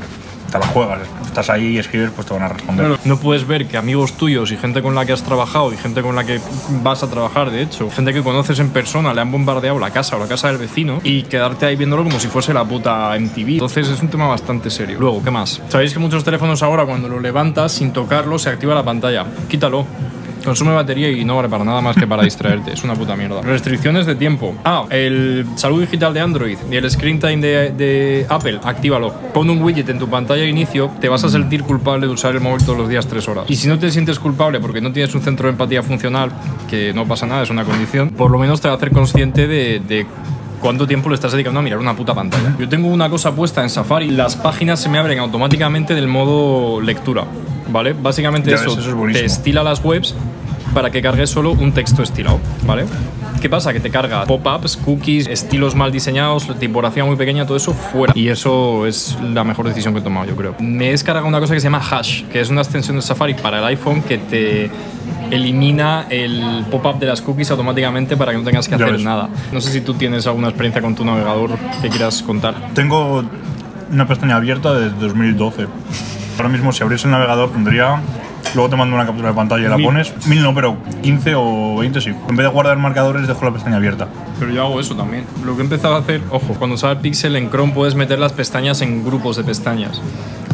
te 0.51 0.59
la 0.59 0.67
juegas, 0.67 0.99
estás 1.25 1.49
ahí 1.49 1.67
y 1.67 1.77
escribes, 1.77 2.11
pues 2.11 2.27
te 2.27 2.33
van 2.33 2.43
a 2.43 2.49
responder. 2.49 2.97
No 3.03 3.17
puedes 3.17 3.45
ver 3.45 3.67
que 3.67 3.77
amigos 3.77 4.13
tuyos 4.13 4.51
y 4.51 4.57
gente 4.57 4.81
con 4.81 4.95
la 4.95 5.05
que 5.05 5.13
has 5.13 5.23
trabajado 5.23 5.73
y 5.73 5.77
gente 5.77 6.01
con 6.01 6.15
la 6.15 6.23
que 6.23 6.39
vas 6.81 7.03
a 7.03 7.09
trabajar, 7.09 7.51
de 7.51 7.61
hecho, 7.61 7.89
gente 7.89 8.13
que 8.13 8.23
conoces 8.23 8.59
en 8.59 8.69
persona, 8.69 9.13
le 9.13 9.21
han 9.21 9.31
bombardeado 9.31 9.79
la 9.79 9.91
casa 9.91 10.15
o 10.15 10.19
la 10.19 10.27
casa 10.27 10.47
del 10.47 10.57
vecino 10.57 10.99
y 11.03 11.23
quedarte 11.23 11.65
ahí 11.65 11.75
viéndolo 11.75 12.03
como 12.03 12.19
si 12.19 12.27
fuese 12.27 12.53
la 12.53 12.63
puta 12.63 13.17
MTV. 13.19 13.53
Entonces 13.53 13.89
es 13.89 14.01
un 14.01 14.09
tema 14.09 14.27
bastante 14.27 14.69
serio. 14.69 14.97
Luego, 14.99 15.23
¿qué 15.23 15.31
más? 15.31 15.61
Sabéis 15.69 15.93
que 15.93 15.99
muchos 15.99 16.23
teléfonos 16.23 16.63
ahora 16.63 16.85
cuando 16.85 17.07
lo 17.07 17.19
levantas 17.19 17.71
sin 17.71 17.91
tocarlo 17.91 18.39
se 18.39 18.49
activa 18.49 18.73
la 18.73 18.83
pantalla. 18.83 19.25
Quítalo. 19.47 19.85
Consume 20.47 20.73
batería 20.73 21.11
y 21.11 21.25
no 21.25 21.35
vale 21.35 21.49
para 21.49 21.65
nada 21.65 21.81
más 21.81 21.97
que 21.97 22.07
para 22.07 22.23
distraerte. 22.23 22.71
Es 22.71 22.81
una 22.85 22.93
puta 22.93 23.17
mierda. 23.17 23.41
Restricciones 23.41 24.05
de 24.05 24.15
tiempo. 24.15 24.55
Ah, 24.63 24.85
el 24.89 25.45
salud 25.55 25.81
digital 25.81 26.13
de 26.13 26.21
Android 26.21 26.57
y 26.71 26.77
el 26.77 26.89
screen 26.89 27.19
time 27.19 27.41
de, 27.41 28.25
Apple, 28.29 28.61
actívalo. 28.63 29.13
Pon 29.33 29.49
un 29.49 29.61
widget 29.61 29.89
en 29.89 29.99
tu 29.99 30.07
pantalla 30.07 30.43
de 30.43 30.47
inicio, 30.47 30.89
te 31.01 31.09
vas 31.09 31.21
a 31.25 31.27
sentir 31.27 31.63
culpable 31.63 32.07
de 32.07 32.13
usar 32.13 32.33
el 32.33 32.39
móvil 32.39 32.63
todos 32.65 32.77
los 32.77 32.87
días 32.87 33.05
tres 33.07 33.27
horas. 33.27 33.43
Y 33.49 33.57
si 33.57 33.67
no 33.67 33.77
te 33.77 33.91
sientes 33.91 34.19
culpable 34.19 34.61
porque 34.61 34.79
no 34.79 34.93
tienes 34.93 35.13
un 35.15 35.21
centro 35.21 35.47
de 35.47 35.51
empatía 35.51 35.83
funcional, 35.83 36.31
que 36.69 36.93
no 36.93 37.05
pasa 37.05 37.25
nada, 37.25 37.43
es 37.43 37.49
una 37.49 37.65
condición, 37.65 38.11
por 38.11 38.31
lo 38.31 38.39
menos 38.39 38.61
te 38.61 38.69
va 38.69 38.75
a 38.75 38.77
hacer 38.77 38.91
consciente 38.91 39.47
de 39.47 40.05
¿Cuánto 40.61 40.87
tiempo 40.87 41.09
le 41.09 41.15
estás 41.15 41.31
dedicando 41.31 41.59
a 41.59 41.63
mirar 41.63 41.79
una 41.79 41.95
puta 41.95 42.13
pantalla? 42.13 42.55
Yo 42.59 42.67
tengo 42.67 42.87
una 42.87 43.09
cosa 43.09 43.33
puesta 43.35 43.61
en 43.63 43.69
Safari, 43.69 44.09
las 44.09 44.35
páginas 44.35 44.79
se 44.79 44.89
me 44.89 44.97
abren 44.97 45.19
automáticamente 45.19 45.93
del 45.93 46.07
modo 46.07 46.81
lectura, 46.81 47.25
¿vale? 47.69 47.93
Básicamente 47.93 48.53
eso, 48.53 48.63
ves, 48.63 48.77
eso 48.79 48.89
es 48.89 48.95
buenísimo. 48.95 49.19
te 49.19 49.25
estila 49.25 49.63
las 49.63 49.83
webs 49.83 50.15
para 50.73 50.89
que 50.89 51.01
cargues 51.01 51.29
solo 51.29 51.51
un 51.51 51.71
texto 51.71 52.03
estilado, 52.03 52.39
¿vale? 52.65 52.85
¿Qué 53.41 53.49
pasa? 53.49 53.71
Que 53.71 53.79
te 53.79 53.91
carga 53.91 54.25
pop-ups, 54.25 54.77
cookies, 54.77 55.27
estilos 55.27 55.75
mal 55.75 55.91
diseñados, 55.91 56.47
tipografía 56.59 57.05
muy 57.05 57.15
pequeña, 57.15 57.45
todo 57.45 57.57
eso 57.57 57.73
fuera. 57.73 58.13
Y 58.15 58.29
eso 58.29 58.87
es 58.87 59.17
la 59.21 59.43
mejor 59.43 59.67
decisión 59.67 59.93
que 59.93 59.99
he 59.99 60.03
tomado, 60.03 60.25
yo 60.25 60.35
creo. 60.35 60.55
Me 60.59 60.87
he 60.87 60.91
descargado 60.91 61.27
una 61.27 61.39
cosa 61.39 61.53
que 61.53 61.59
se 61.59 61.65
llama 61.65 61.81
Hash, 61.87 62.23
que 62.25 62.41
es 62.41 62.49
una 62.49 62.61
extensión 62.61 62.95
de 62.95 63.03
Safari 63.03 63.35
para 63.35 63.59
el 63.59 63.65
iPhone 63.65 64.01
que 64.01 64.17
te 64.17 64.71
elimina 65.31 66.05
el 66.09 66.65
pop-up 66.71 66.99
de 66.99 67.05
las 67.07 67.21
cookies 67.21 67.51
automáticamente 67.51 68.17
para 68.17 68.31
que 68.31 68.37
no 68.37 68.43
tengas 68.43 68.67
que 68.67 68.75
hacer 68.75 68.99
nada. 69.01 69.29
No 69.51 69.61
sé 69.61 69.71
si 69.71 69.81
tú 69.81 69.93
tienes 69.93 70.27
alguna 70.27 70.47
experiencia 70.49 70.81
con 70.81 70.95
tu 70.95 71.03
navegador 71.05 71.57
que 71.81 71.89
quieras 71.89 72.21
contar. 72.23 72.55
Tengo 72.73 73.23
una 73.91 74.07
pestaña 74.07 74.35
abierta 74.35 74.73
desde 74.73 74.97
2012. 74.97 75.67
Ahora 76.37 76.49
mismo, 76.49 76.71
si 76.71 76.83
abrís 76.83 77.03
el 77.05 77.11
navegador, 77.11 77.51
tendría. 77.51 78.01
Luego 78.55 78.69
te 78.69 78.75
mando 78.77 78.95
una 78.95 79.05
captura 79.05 79.29
de 79.29 79.35
pantalla 79.35 79.65
y 79.65 79.69
la 79.69 79.77
Mil. 79.77 79.87
pones. 79.87 80.27
Mil 80.27 80.41
no, 80.41 80.53
pero 80.55 80.77
15 81.01 81.35
o 81.35 81.77
20 81.77 81.99
sí. 81.99 82.09
En 82.29 82.35
vez 82.35 82.45
de 82.45 82.47
guardar 82.47 82.77
marcadores, 82.77 83.27
dejo 83.27 83.43
la 83.43 83.51
pestaña 83.51 83.75
abierta. 83.75 84.07
Pero 84.39 84.51
yo 84.51 84.63
hago 84.63 84.79
eso 84.79 84.95
también. 84.95 85.25
Lo 85.43 85.55
que 85.55 85.61
he 85.61 85.63
empezado 85.63 85.95
a 85.95 85.99
hacer, 85.99 86.21
ojo, 86.29 86.55
cuando 86.57 86.77
sale 86.77 86.93
el 86.93 86.99
Pixel 86.99 87.35
en 87.35 87.49
Chrome 87.49 87.73
puedes 87.73 87.95
meter 87.95 88.19
las 88.19 88.33
pestañas 88.33 88.81
en 88.81 89.03
grupos 89.03 89.35
de 89.35 89.43
pestañas. 89.43 90.01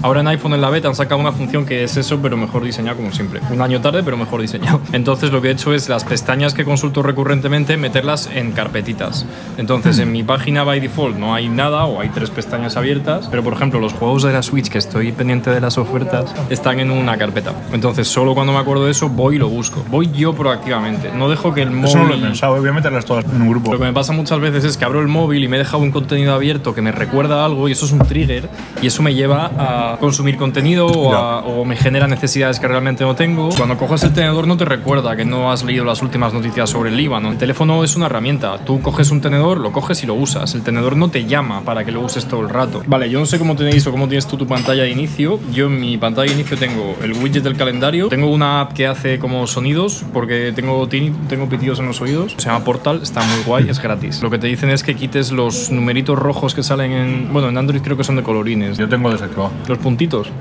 Ahora 0.04 0.20
en 0.20 0.28
iPhone 0.28 0.54
en 0.54 0.60
la 0.60 0.70
beta 0.70 0.90
han 0.90 0.96
sacado 0.96 1.22
una 1.22 1.32
función 1.32 1.66
que 1.66 1.86
es 1.86 1.96
eso, 1.96 2.20
pero 2.22 2.36
mejor 2.36 2.62
diseñado 2.62 2.98
como 2.98 3.14
siempre. 3.14 3.40
Un 3.50 3.62
año 3.62 3.80
tarde, 3.80 4.04
pero 4.04 4.18
mejor 4.18 4.42
diseñado. 4.42 4.82
Entonces 4.92 5.32
lo 5.32 5.42
que 5.42 5.48
he 5.48 5.52
hecho 5.52 5.74
es 5.74 5.88
las 5.88 6.04
pestañas 6.04 6.54
que 6.54 6.66
consulto 6.66 7.02
recurrentemente 7.02 7.78
meterlas 7.78 8.30
en 8.34 8.52
carpetitas. 8.52 9.26
Entonces 9.58 10.00
en 10.00 10.12
mi 10.12 10.22
página 10.22 10.66
by 10.66 10.82
default 10.82 11.16
no 11.16 11.34
hay 11.34 11.48
nada 11.48 11.86
o 11.86 12.02
hay 12.02 12.10
tres 12.10 12.32
pestañas 12.32 12.76
abiertas, 12.76 13.30
pero 13.32 13.44
por 13.44 13.54
ejemplo 13.54 13.80
los 13.80 13.94
juegos 13.94 14.24
de 14.24 14.34
la 14.34 14.44
Switch 14.44 14.68
que 14.68 14.78
estoy 14.78 15.14
pendiente 15.14 15.52
de 15.52 15.62
las 15.62 15.78
ofertas 15.78 16.36
están 16.50 16.82
en 16.82 16.92
una 16.92 17.18
carpeta. 17.18 17.54
Entonces 17.72 18.10
solo 18.10 18.36
cuando 18.36 18.52
me 18.52 18.60
acuerdo 18.60 18.84
de 18.84 18.92
eso 18.92 19.08
voy 19.08 19.38
y 19.38 19.40
lo 19.40 19.48
busco. 19.48 19.86
Voy 19.90 20.12
yo 20.12 20.34
proactivamente. 20.34 21.12
No 21.16 21.30
dejo 21.30 21.54
que 21.54 21.62
el 21.62 21.72
móvil... 21.72 21.88
Eso 21.88 22.00
no 22.00 22.10
lo 22.10 22.16
he 22.16 22.20
pensado, 22.20 22.58
voy 22.58 22.68
a 22.68 22.74
meterlas 22.74 23.06
todas 23.06 23.24
en 23.24 23.42
un 23.42 23.50
grupo. 23.50 23.72
Lo 23.72 23.80
que 23.80 23.86
me 23.86 23.94
pasa 23.94 24.12
muchas 24.12 24.42
veces 24.42 24.66
es 24.66 24.76
que 24.76 24.84
abro 24.84 25.00
el 25.00 25.08
móvil 25.08 25.46
y 25.46 25.48
me 25.48 25.56
he 25.56 25.60
dejado 25.60 25.82
un 25.82 25.92
contenido 25.92 26.34
abierto 26.34 26.76
que 26.76 26.82
me 26.82 26.92
recuerda 26.92 27.42
a 27.42 27.46
algo 27.46 27.70
y 27.70 27.72
eso 27.72 27.86
es 27.86 27.94
un 27.94 28.00
trigger 28.00 28.50
y 28.82 28.88
eso 28.88 29.02
me 29.02 29.16
lleva 29.16 29.50
a 29.58 29.93
consumir 29.98 30.38
contenido 30.38 30.88
o, 30.88 31.14
a- 31.14 31.40
o 31.46 31.66
me 31.66 31.76
genera 31.76 32.08
necesidades 32.08 32.60
que 32.60 32.68
realmente 32.68 33.04
no 33.04 33.16
tengo. 33.16 33.50
Cuando 33.56 33.78
coges 33.78 34.04
el 34.04 34.14
tenedor 34.14 34.48
no 34.48 34.58
te 34.58 34.66
recuerda 34.66 35.16
que 35.16 35.26
no 35.26 35.52
has 35.52 35.64
leído 35.64 35.86
las 35.86 36.02
últimas 36.02 36.34
noticias 36.34 36.70
sobre 36.70 36.90
el 36.90 36.98
Líbano. 36.98 37.32
El 37.32 37.38
teléfono 37.38 37.84
es 37.84 37.96
una 37.96 38.06
herramienta. 38.08 38.58
Tú 38.60 38.82
coges 38.82 39.12
un 39.12 39.22
tenedor, 39.22 39.60
lo 39.60 39.72
coges 39.72 40.04
y 40.04 40.08
lo 40.08 40.14
usas. 40.16 40.54
El 40.56 40.62
tenedor 40.64 40.96
no 40.98 41.10
te 41.10 41.26
llama 41.26 41.62
para 41.62 41.84
que 41.86 41.92
lo 41.92 42.02
uses 42.02 42.26
todo 42.26 42.42
el 42.42 42.50
rato. 42.50 42.84
Vale, 42.88 43.10
yo 43.10 43.20
no 43.20 43.26
sé 43.26 43.40
cómo 43.40 43.56
tenéis 43.56 43.86
o 43.88 43.92
cómo 43.92 44.08
tienes 44.08 44.28
tú 44.28 44.38
tu 44.38 44.48
pantalla 44.48 44.84
de 44.84 44.90
inicio. 44.92 45.40
Yo 45.52 45.68
en 45.68 45.80
mi 45.80 45.98
pantalla 45.98 46.28
de 46.30 46.34
inicio 46.40 46.58
tengo 46.58 46.96
el 47.02 47.14
widget 47.14 47.44
del 47.44 47.56
calendario, 47.56 48.08
tengo 48.10 48.28
una 48.32 48.62
app 48.62 48.74
que 48.74 48.88
hace 48.88 49.20
como 49.20 49.46
sonidos 49.48 50.04
porque 50.14 50.52
tengo, 50.56 50.88
tengo 50.88 51.48
pitidos 51.50 51.80
en 51.80 51.88
los 51.88 52.02
oídos. 52.02 52.34
Se 52.38 52.46
llama 52.50 52.64
Portal, 52.64 53.00
está 53.04 53.22
muy 53.24 53.44
guay, 53.46 53.70
es 53.70 53.80
gratis. 53.82 54.22
Lo 54.22 54.30
que 54.30 54.38
te 54.38 54.48
dicen 54.48 54.70
es 54.70 54.84
que 54.84 54.96
quites 54.96 55.32
los 55.32 55.72
numeritos 55.72 56.18
rojos 56.18 56.54
que 56.54 56.64
salen 56.64 56.92
en... 56.92 57.34
Bueno, 57.34 57.50
en 57.50 57.58
Android 57.58 57.82
creo 57.82 57.98
que 57.98 58.04
son 58.04 58.16
de 58.16 58.24
colorines. 58.24 58.78
Yo 58.78 58.88
tengo 58.90 59.12
desactivado. 59.12 59.52
Los 59.68 59.78
puntitos. 59.84 60.32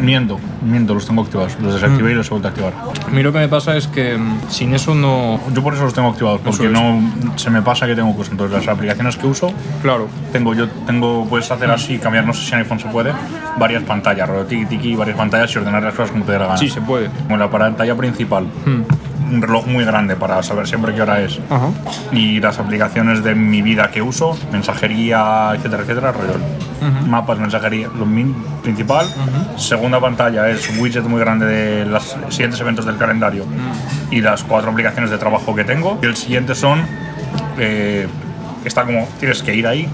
Miento, 0.00 0.40
miento, 0.64 0.92
los 0.92 1.06
tengo 1.06 1.22
activados. 1.22 1.56
Los 1.60 1.74
desactivé 1.74 2.10
y 2.10 2.14
los 2.14 2.26
he 2.26 2.30
vuelto 2.30 2.48
a 2.48 2.50
activar. 2.50 2.72
A 3.06 3.10
mí 3.10 3.22
lo 3.22 3.32
que 3.32 3.38
me 3.38 3.46
pasa 3.48 3.76
es 3.76 3.86
que 3.86 4.18
mm, 4.18 4.40
sin 4.48 4.74
eso 4.74 4.92
no... 4.92 5.38
Yo 5.54 5.62
por 5.62 5.72
eso 5.74 5.84
los 5.84 5.94
tengo 5.94 6.08
activados, 6.08 6.40
porque 6.42 6.66
es. 6.66 6.72
no 6.72 7.00
se 7.36 7.48
me 7.48 7.62
pasa 7.62 7.86
que 7.86 7.94
tengo 7.94 8.12
cosas. 8.16 8.32
Entonces, 8.32 8.58
las 8.58 8.66
aplicaciones 8.68 9.16
que 9.16 9.26
uso, 9.28 9.52
Claro. 9.82 10.08
tengo 10.32 10.52
yo 10.52 10.68
tengo 10.84 11.26
puedes 11.30 11.48
hacer 11.48 11.70
así, 11.70 11.98
cambiar, 11.98 12.26
no 12.26 12.32
sé 12.34 12.44
si 12.44 12.52
en 12.54 12.58
iPhone 12.58 12.80
se 12.80 12.88
puede, 12.88 13.12
varias 13.56 13.84
pantallas, 13.84 14.28
rollo 14.28 14.46
tiki 14.46 14.66
tiki, 14.66 14.96
varias 14.96 15.16
pantallas 15.16 15.54
y 15.54 15.58
ordenar 15.58 15.82
las 15.84 15.94
cosas 15.94 16.10
como 16.10 16.24
te 16.24 16.32
dé 16.32 16.38
la 16.40 16.46
gana. 16.46 16.58
Sí, 16.58 16.68
se 16.68 16.80
puede. 16.80 17.08
Como 17.22 17.36
la 17.36 17.48
pantalla 17.48 17.94
principal, 17.94 18.46
un 18.66 19.40
reloj 19.42 19.66
muy 19.68 19.84
grande 19.84 20.16
para 20.16 20.42
saber 20.42 20.66
siempre 20.66 20.92
qué 20.92 21.02
hora 21.02 21.20
es. 21.20 21.38
Ajá. 21.48 21.68
Y 22.10 22.40
las 22.40 22.58
aplicaciones 22.58 23.22
de 23.22 23.36
mi 23.36 23.62
vida 23.62 23.90
que 23.92 24.02
uso, 24.02 24.36
mensajería, 24.50 25.52
etcétera, 25.54 25.82
etcétera, 25.84 26.12
Mapas, 27.06 27.38
mensajería, 27.38 27.88
lo 27.88 28.06
principal. 28.62 29.06
Segunda 29.56 30.00
pantalla 30.00 30.48
es 30.50 30.68
un 30.70 30.78
widget 30.78 31.04
muy 31.04 31.20
grande 31.20 31.46
de 31.46 31.84
los 31.86 32.16
siguientes 32.28 32.60
eventos 32.60 32.86
del 32.86 32.96
calendario 32.96 33.44
y 34.10 34.20
las 34.20 34.42
cuatro 34.44 34.70
aplicaciones 34.70 35.10
de 35.10 35.18
trabajo 35.18 35.54
que 35.54 35.64
tengo. 35.64 35.98
Y 36.02 36.06
el 36.06 36.16
siguiente 36.16 36.54
son, 36.54 36.82
eh, 37.58 38.06
está 38.64 38.84
como, 38.84 39.08
tienes 39.18 39.42
que 39.42 39.54
ir 39.54 39.66
ahí, 39.66 39.88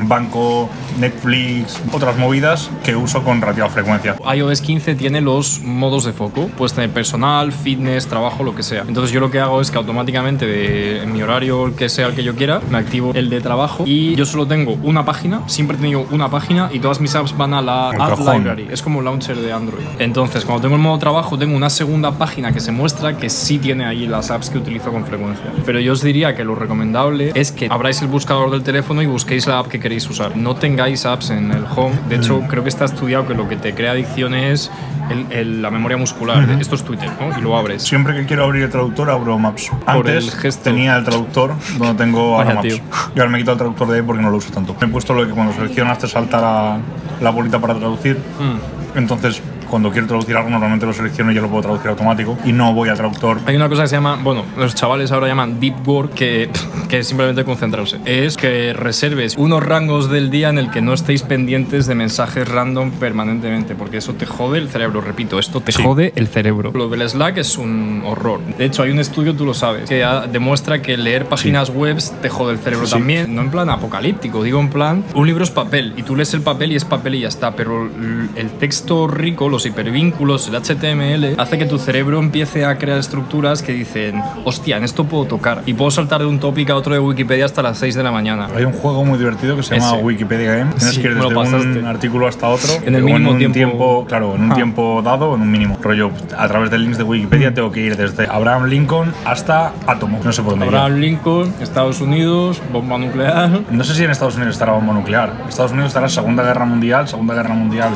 banco, 0.00 0.68
Netflix, 0.98 1.80
otras 1.92 2.16
movidas 2.16 2.70
que 2.84 2.96
uso 2.96 3.22
con 3.22 3.40
relativa 3.40 3.68
frecuencia. 3.68 4.16
iOS 4.34 4.60
15 4.60 4.94
tiene 4.94 5.20
los 5.20 5.60
modos 5.60 6.04
de 6.04 6.12
foco. 6.12 6.48
Puedes 6.56 6.74
tener 6.74 6.90
personal, 6.90 7.52
fitness, 7.52 8.06
trabajo, 8.06 8.42
lo 8.42 8.54
que 8.54 8.62
sea. 8.62 8.84
Entonces 8.86 9.12
yo 9.12 9.20
lo 9.20 9.30
que 9.30 9.40
hago 9.40 9.60
es 9.60 9.70
que 9.70 9.78
automáticamente 9.78 10.46
de, 10.46 11.02
en 11.02 11.12
mi 11.12 11.22
horario, 11.22 11.66
el 11.66 11.74
que 11.74 11.88
sea 11.88 12.08
el 12.08 12.14
que 12.14 12.22
yo 12.22 12.34
quiera, 12.34 12.60
me 12.70 12.78
activo 12.78 13.12
el 13.14 13.30
de 13.30 13.40
trabajo 13.40 13.84
y 13.86 14.14
yo 14.14 14.26
solo 14.26 14.46
tengo 14.46 14.76
una 14.82 15.04
página, 15.04 15.42
siempre 15.48 15.76
he 15.76 15.80
tenido 15.80 16.06
una 16.10 16.30
página 16.30 16.70
y 16.72 16.80
todas 16.80 17.00
mis 17.00 17.14
apps 17.14 17.36
van 17.36 17.54
a 17.54 17.62
la 17.62 17.90
El 17.94 18.00
App 18.00 18.10
cajón. 18.10 18.38
Library. 18.38 18.68
Es 18.70 18.82
como 18.82 18.98
un 18.98 19.04
launcher 19.04 19.36
de 19.36 19.52
Android. 19.52 19.84
Entonces 19.98 20.44
cuando 20.44 20.62
tengo 20.62 20.76
el 20.76 20.82
modo 20.82 20.98
trabajo 20.98 21.38
tengo 21.38 21.56
una 21.56 21.70
segunda 21.70 22.12
página 22.12 22.52
que 22.52 22.60
se 22.60 22.72
muestra 22.72 23.16
que 23.16 23.30
sí 23.30 23.58
tiene 23.58 23.84
ahí 23.84 24.06
las 24.06 24.30
apps 24.30 24.50
que 24.50 24.58
utilizo 24.58 24.90
con 24.90 25.04
frecuencia. 25.04 25.52
Pero 25.64 25.80
yo 25.80 25.92
os 25.92 26.02
diría 26.02 26.34
que 26.34 26.44
lo 26.44 26.54
recomendable 26.54 27.32
es 27.34 27.52
que 27.52 27.68
abráis 27.70 28.02
el 28.02 28.08
buscador 28.08 28.50
del 28.50 28.62
teléfono 28.62 29.02
y 29.02 29.06
busquéis 29.06 29.46
la 29.46 29.58
app 29.58 29.68
que 29.68 29.80
queréis 29.86 30.10
usar. 30.10 30.36
No 30.36 30.56
tengáis 30.56 31.06
apps 31.06 31.30
en 31.30 31.52
el 31.52 31.64
home. 31.76 31.94
De 32.08 32.16
hecho, 32.16 32.40
creo 32.48 32.64
que 32.64 32.68
está 32.68 32.84
estudiado 32.86 33.24
que 33.28 33.34
lo 33.34 33.48
que 33.48 33.54
te 33.54 33.72
crea 33.72 33.92
adicción 33.92 34.34
es 34.34 34.68
el- 35.10 35.30
el- 35.30 35.62
la 35.62 35.70
memoria 35.70 35.96
muscular. 35.96 36.44
Esto 36.60 36.74
es 36.74 36.82
Twitter, 36.82 37.08
¿no? 37.20 37.38
Y 37.38 37.40
lo 37.40 37.56
abres. 37.56 37.84
Siempre 37.84 38.12
que 38.16 38.26
quiero 38.26 38.42
abrir 38.44 38.64
el 38.64 38.70
traductor 38.70 39.08
abro 39.10 39.38
Maps. 39.38 39.70
Por 39.70 39.88
Antes 40.08 40.24
el 40.24 40.30
gesto. 40.32 40.64
tenía 40.64 40.96
el 40.96 41.04
traductor 41.04 41.54
donde 41.78 41.94
tengo 42.02 42.34
ahora 42.34 42.54
Maps. 42.54 42.62
tío. 42.68 42.76
Y 43.14 43.18
ahora 43.20 43.30
me 43.30 43.38
he 43.38 43.40
quitado 43.42 43.52
el 43.52 43.58
traductor 43.58 43.88
de 43.88 43.96
ahí 43.98 44.02
porque 44.02 44.22
no 44.22 44.30
lo 44.30 44.38
uso 44.38 44.50
tanto. 44.52 44.74
Me 44.80 44.88
he 44.88 44.90
puesto 44.90 45.14
lo 45.14 45.22
de 45.22 45.28
que 45.28 45.34
cuando 45.34 45.52
seleccionas 45.52 45.98
te 46.00 46.08
salta 46.08 46.40
la, 46.40 46.78
la 47.20 47.30
bolita 47.30 47.60
para 47.60 47.74
traducir. 47.76 48.16
Mm. 48.40 48.98
Entonces, 48.98 49.40
cuando 49.68 49.90
quiero 49.90 50.06
traducir 50.06 50.36
algo, 50.36 50.50
normalmente 50.50 50.86
lo 50.86 50.92
selecciono 50.92 51.32
y 51.32 51.34
ya 51.34 51.40
lo 51.40 51.48
puedo 51.48 51.62
traducir 51.62 51.88
automático. 51.90 52.36
Y 52.44 52.52
no 52.52 52.72
voy 52.72 52.88
al 52.88 52.96
traductor. 52.96 53.38
Hay 53.46 53.56
una 53.56 53.68
cosa 53.68 53.82
que 53.82 53.88
se 53.88 53.96
llama, 53.96 54.18
bueno, 54.22 54.44
los 54.56 54.74
chavales 54.74 55.12
ahora 55.12 55.26
llaman 55.28 55.60
deep 55.60 55.86
work, 55.86 56.14
que, 56.14 56.50
que 56.88 56.98
es 57.00 57.08
simplemente 57.08 57.44
concentrarse. 57.44 57.98
Es 58.04 58.36
que 58.36 58.72
reserves 58.72 59.34
unos 59.36 59.62
rangos 59.64 60.10
del 60.10 60.30
día 60.30 60.48
en 60.48 60.58
el 60.58 60.70
que 60.70 60.80
no 60.80 60.92
estéis 60.92 61.22
pendientes 61.22 61.86
de 61.86 61.94
mensajes 61.94 62.48
random 62.48 62.90
permanentemente, 62.92 63.74
porque 63.74 63.98
eso 63.98 64.14
te 64.14 64.26
jode 64.26 64.58
el 64.58 64.68
cerebro. 64.68 65.00
Repito, 65.00 65.38
esto 65.38 65.60
te 65.60 65.72
Sí. 65.72 65.82
jode 65.82 66.12
el 66.16 66.28
cerebro. 66.28 66.72
Lo 66.74 66.88
del 66.88 67.08
Slack 67.08 67.38
es 67.38 67.58
un 67.58 68.02
horror. 68.04 68.40
De 68.58 68.64
hecho, 68.64 68.82
hay 68.82 68.90
un 68.90 68.98
estudio, 68.98 69.34
tú 69.34 69.44
lo 69.44 69.54
sabes, 69.54 69.88
que 69.88 70.04
demuestra 70.32 70.80
que 70.82 70.96
leer 70.96 71.26
páginas 71.26 71.70
web 71.70 71.98
te 72.22 72.28
jode 72.28 72.52
el 72.52 72.58
cerebro 72.58 72.86
también. 72.88 73.34
No 73.34 73.42
en 73.42 73.50
plan 73.50 73.68
apocalíptico, 73.70 74.42
digo 74.42 74.60
en 74.60 74.68
plan, 74.70 75.04
un 75.14 75.26
libro 75.26 75.44
es 75.44 75.50
papel 75.50 75.92
y 75.96 76.02
tú 76.02 76.16
lees 76.16 76.32
el 76.34 76.42
papel 76.42 76.72
y 76.72 76.76
es 76.76 76.84
papel 76.84 77.14
y 77.16 77.20
ya 77.20 77.28
está, 77.28 77.52
pero 77.56 77.88
el 78.36 78.50
texto 78.58 79.06
rico, 79.08 79.48
los 79.56 79.64
hipervínculos, 79.64 80.48
el 80.48 80.54
HTML, 80.56 81.40
hace 81.40 81.56
que 81.56 81.64
tu 81.64 81.78
cerebro 81.78 82.18
empiece 82.18 82.66
a 82.66 82.76
crear 82.76 82.98
estructuras 82.98 83.62
que 83.62 83.72
dicen, 83.72 84.22
hostia, 84.44 84.76
en 84.76 84.84
esto 84.84 85.04
puedo 85.04 85.24
tocar. 85.24 85.62
Y 85.64 85.72
puedo 85.72 85.90
saltar 85.90 86.20
de 86.20 86.26
un 86.26 86.38
tópico 86.38 86.74
a 86.74 86.76
otro 86.76 86.92
de 86.92 87.00
Wikipedia 87.00 87.46
hasta 87.46 87.62
las 87.62 87.78
6 87.78 87.94
de 87.94 88.02
la 88.02 88.12
mañana. 88.12 88.48
Hay 88.54 88.64
un 88.64 88.72
juego 88.72 89.02
muy 89.04 89.18
divertido 89.18 89.56
que 89.56 89.62
se 89.62 89.76
llama 89.78 89.94
Ese. 89.96 90.04
Wikipedia 90.04 90.52
Game. 90.56 90.72
Tienes 90.74 90.94
Sí, 90.94 91.00
que 91.00 91.08
ir 91.08 91.14
desde 91.14 91.78
un 91.80 91.86
artículo 91.86 92.26
hasta 92.28 92.48
otro. 92.48 92.70
En 92.84 92.94
el 92.94 93.02
mínimo 93.02 93.30
un 93.30 93.52
tiempo. 93.52 94.04
Claro, 94.06 94.34
en 94.34 94.42
un 94.42 94.52
Ah. 94.52 94.54
tiempo 94.54 95.00
dado, 95.02 95.34
en 95.34 95.40
un 95.40 95.50
mínimo. 95.50 95.78
Rollo, 95.82 96.10
a 96.36 96.46
través 96.48 96.70
de 96.70 96.78
links 96.78 96.98
de 96.98 97.04
Wikipedia 97.04 97.54
tengo 97.54 97.72
que 97.72 97.80
ir 97.80 97.96
desde 97.96 98.26
Abraham 98.26 98.66
Lincoln 98.66 99.12
hasta 99.24 99.72
Átomo. 99.86 100.20
No 100.22 100.32
sé 100.32 100.42
por 100.42 100.50
dónde. 100.52 100.66
Abraham 100.66 100.96
Lincoln, 101.00 101.54
Estados 101.62 102.00
Unidos, 102.02 102.60
bomba 102.72 102.98
nuclear. 102.98 103.50
No 103.70 103.84
sé 103.84 103.94
si 103.94 104.04
en 104.04 104.10
Estados 104.10 104.36
Unidos 104.36 104.54
estará 104.54 104.72
bomba 104.72 104.92
nuclear. 104.92 105.32
Estados 105.48 105.72
Unidos 105.72 105.88
estará 105.88 106.08
Segunda 106.10 106.42
Guerra 106.42 106.66
Mundial, 106.66 107.08
Segunda 107.08 107.34
Guerra 107.34 107.54
Mundial, 107.54 107.90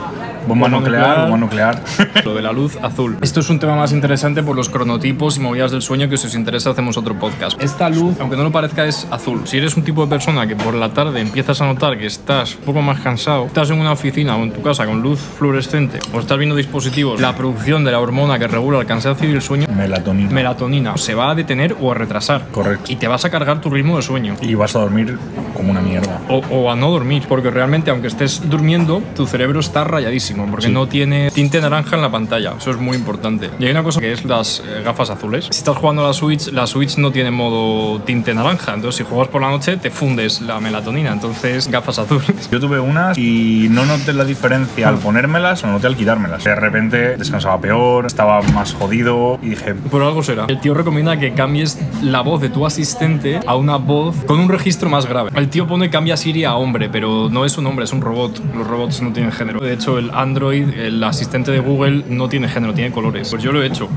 bomba, 0.50 0.69
nuclear. 0.69 1.21
bomba 1.23 1.37
nuclear. 1.38 1.83
Lo 2.25 2.35
de 2.35 2.42
la 2.42 2.52
luz 2.52 2.76
azul. 2.83 3.16
Esto 3.23 3.40
es 3.40 3.50
un 3.50 3.59
tema 3.61 3.76
más 3.76 3.92
interesante 3.92 4.42
por 4.42 4.57
los 4.57 4.69
cronotipos 4.69 5.37
y 5.37 5.40
movidas 5.40 5.71
del 5.71 5.83
sueño 5.83 6.09
que 6.09 6.16
si 6.16 6.26
os 6.26 6.35
interesa 6.35 6.71
hacemos 6.71 6.97
otro 6.97 7.19
podcast. 7.19 7.61
Esta 7.62 7.88
luz, 7.88 8.16
aunque 8.21 8.37
no 8.37 8.42
lo 8.42 8.52
parezca, 8.52 8.85
es 8.85 9.07
azul. 9.11 9.42
Si 9.45 9.59
eres 9.59 9.76
un 9.76 9.85
tipo 9.85 10.02
de 10.02 10.09
persona 10.09 10.47
que 10.47 10.57
por 10.57 10.75
la 10.75 10.90
tarde 10.90 11.21
empiezas 11.21 11.61
a 11.61 11.66
notar 11.66 11.97
que 11.99 12.07
estás 12.07 12.57
un 12.57 12.62
poco 12.62 12.83
más 12.83 13.00
cansado, 13.00 13.47
estás 13.47 13.71
en 13.71 13.78
una 13.80 13.92
oficina 13.92 14.37
o 14.37 14.42
en 14.42 14.52
tu 14.52 14.62
casa 14.62 14.87
con 14.87 15.00
luz 15.02 15.21
fluorescente 15.21 15.99
o 16.12 16.21
estás 16.21 16.37
viendo 16.38 16.57
dispositivos, 16.57 17.21
la 17.21 17.35
producción 17.37 17.85
de 17.85 17.92
la 17.92 18.00
hormona 18.00 18.38
que 18.38 18.49
regula 18.49 18.80
el 18.80 18.87
cansancio 18.87 19.28
y 19.28 19.33
el 19.33 19.42
sueño, 19.42 19.66
Melatonina. 19.75 20.30
melatonina, 20.30 20.97
se 20.97 21.14
va 21.14 21.30
a 21.30 21.35
detener 21.35 21.76
o 21.80 21.92
a 21.92 21.95
retrasar. 21.95 22.49
Correcto. 22.50 22.90
Y 22.90 22.97
te 22.97 23.07
vas 23.09 23.25
a 23.25 23.30
cargar 23.30 23.61
tu 23.61 23.71
ritmo 23.71 23.97
de 23.97 24.02
sueño. 24.02 24.35
y 24.40 24.54
vas 24.54 24.75
a 24.75 24.80
dormir 24.80 25.19
como 25.54 25.71
una 25.71 25.80
mierda. 25.80 26.21
O, 26.28 26.38
o 26.50 26.71
a 26.71 26.76
no 26.76 26.90
dormir, 26.90 27.25
porque 27.28 27.50
realmente 27.50 27.90
aunque 27.90 28.09
estés 28.09 28.49
durmiendo, 28.49 29.02
tu 29.14 29.26
cerebro 29.26 29.61
está 29.61 29.85
rayadísimo, 29.85 30.39
porque 30.49 30.66
Sí. 30.66 30.73
no 30.73 30.87
tiene 30.87 31.30
tinte 31.30 31.61
naranja 31.61 31.97
en 31.97 32.02
la 32.02 32.11
pantalla, 32.11 32.54
eso 32.59 32.70
es 32.70 32.76
muy 32.76 32.97
importante. 32.97 33.50
Y 33.59 33.64
hay 33.64 33.70
una 33.73 33.82
cosa 33.82 34.00
que 34.00 34.12
es 34.12 34.25
las 34.25 34.61
eh, 34.61 34.82
gafas 34.85 35.11
azules. 35.11 35.47
Si 35.50 35.59
estás 35.59 35.76
jugando 35.76 36.04
a 36.04 36.09
la 36.09 36.12
Switch, 36.12 36.49
la 36.52 36.66
Switch 36.66 36.97
no 36.99 37.11
tiene 37.12 37.30
modo 37.30 38.00
tinte 38.02 38.35
naranja, 38.35 38.75
entonces 38.75 38.97
si 38.97 39.04
juegas 39.04 39.28
por 39.28 39.40
la 39.42 39.50
noche 39.50 39.76
te 39.76 39.90
fundes 39.90 40.40
la 40.40 40.61
melatonina, 40.61 41.12
entonces 41.12 41.68
gafas 41.70 41.99
azules. 41.99 42.49
Yo 42.50 42.61
tuve 42.61 42.80
unas 42.80 43.16
y 43.18 43.68
no 43.70 43.85
noté 43.87 44.12
la 44.12 44.25
diferencia 44.25 44.88
al 44.88 44.97
ponérmelas 44.99 45.64
o 45.64 45.66
noté 45.66 45.87
al 45.87 45.97
quitármelas. 45.97 46.44
De 46.44 46.54
repente 46.54 47.16
descansaba 47.16 47.61
peor, 47.61 48.06
estaba 48.06 48.42
más 48.42 48.75
jodido 48.75 49.38
y 49.42 49.50
dije, 49.50 49.75
Por 49.75 50.02
algo 50.02 50.23
será. 50.23 50.47
El 50.49 50.61
tío 50.61 50.75
recomienda 50.75 51.18
que 51.18 51.32
cambies 51.32 51.78
la 52.02 52.20
voz 52.23 52.40
de 52.40 52.49
tu 52.50 52.66
asistente 52.66 53.40
a 53.47 53.56
una 53.56 53.76
voz 53.76 54.16
con 54.26 54.38
un 54.40 54.49
registro 54.49 54.88
más 54.88 55.06
grave. 55.06 55.30
El 55.35 55.49
tío 55.49 55.66
pone 55.66 55.90
cambia 55.90 56.16
Siri 56.16 56.44
a 56.44 56.54
hombre, 56.54 56.88
pero 56.90 57.28
no 57.30 57.44
es 57.44 57.56
un 57.59 57.66
hombre, 57.66 57.85
es 57.85 57.92
un 57.92 58.00
robot. 58.00 58.40
Los 58.54 58.66
robots 58.66 59.00
no 59.02 59.12
tienen 59.12 59.32
género. 59.32 59.61
De 59.61 59.73
hecho, 59.73 59.99
el 59.99 60.11
Android, 60.20 60.68
el 60.78 61.02
asistente 61.04 61.50
de 61.50 61.60
Google, 61.60 62.04
no 62.08 62.28
tiene 62.28 62.48
género, 62.48 62.74
tiene 62.74 62.90
colores. 62.90 63.28
Pues 63.30 63.42
yo 63.42 63.52
lo 63.52 63.62
he 63.62 63.66
hecho. 63.66 63.88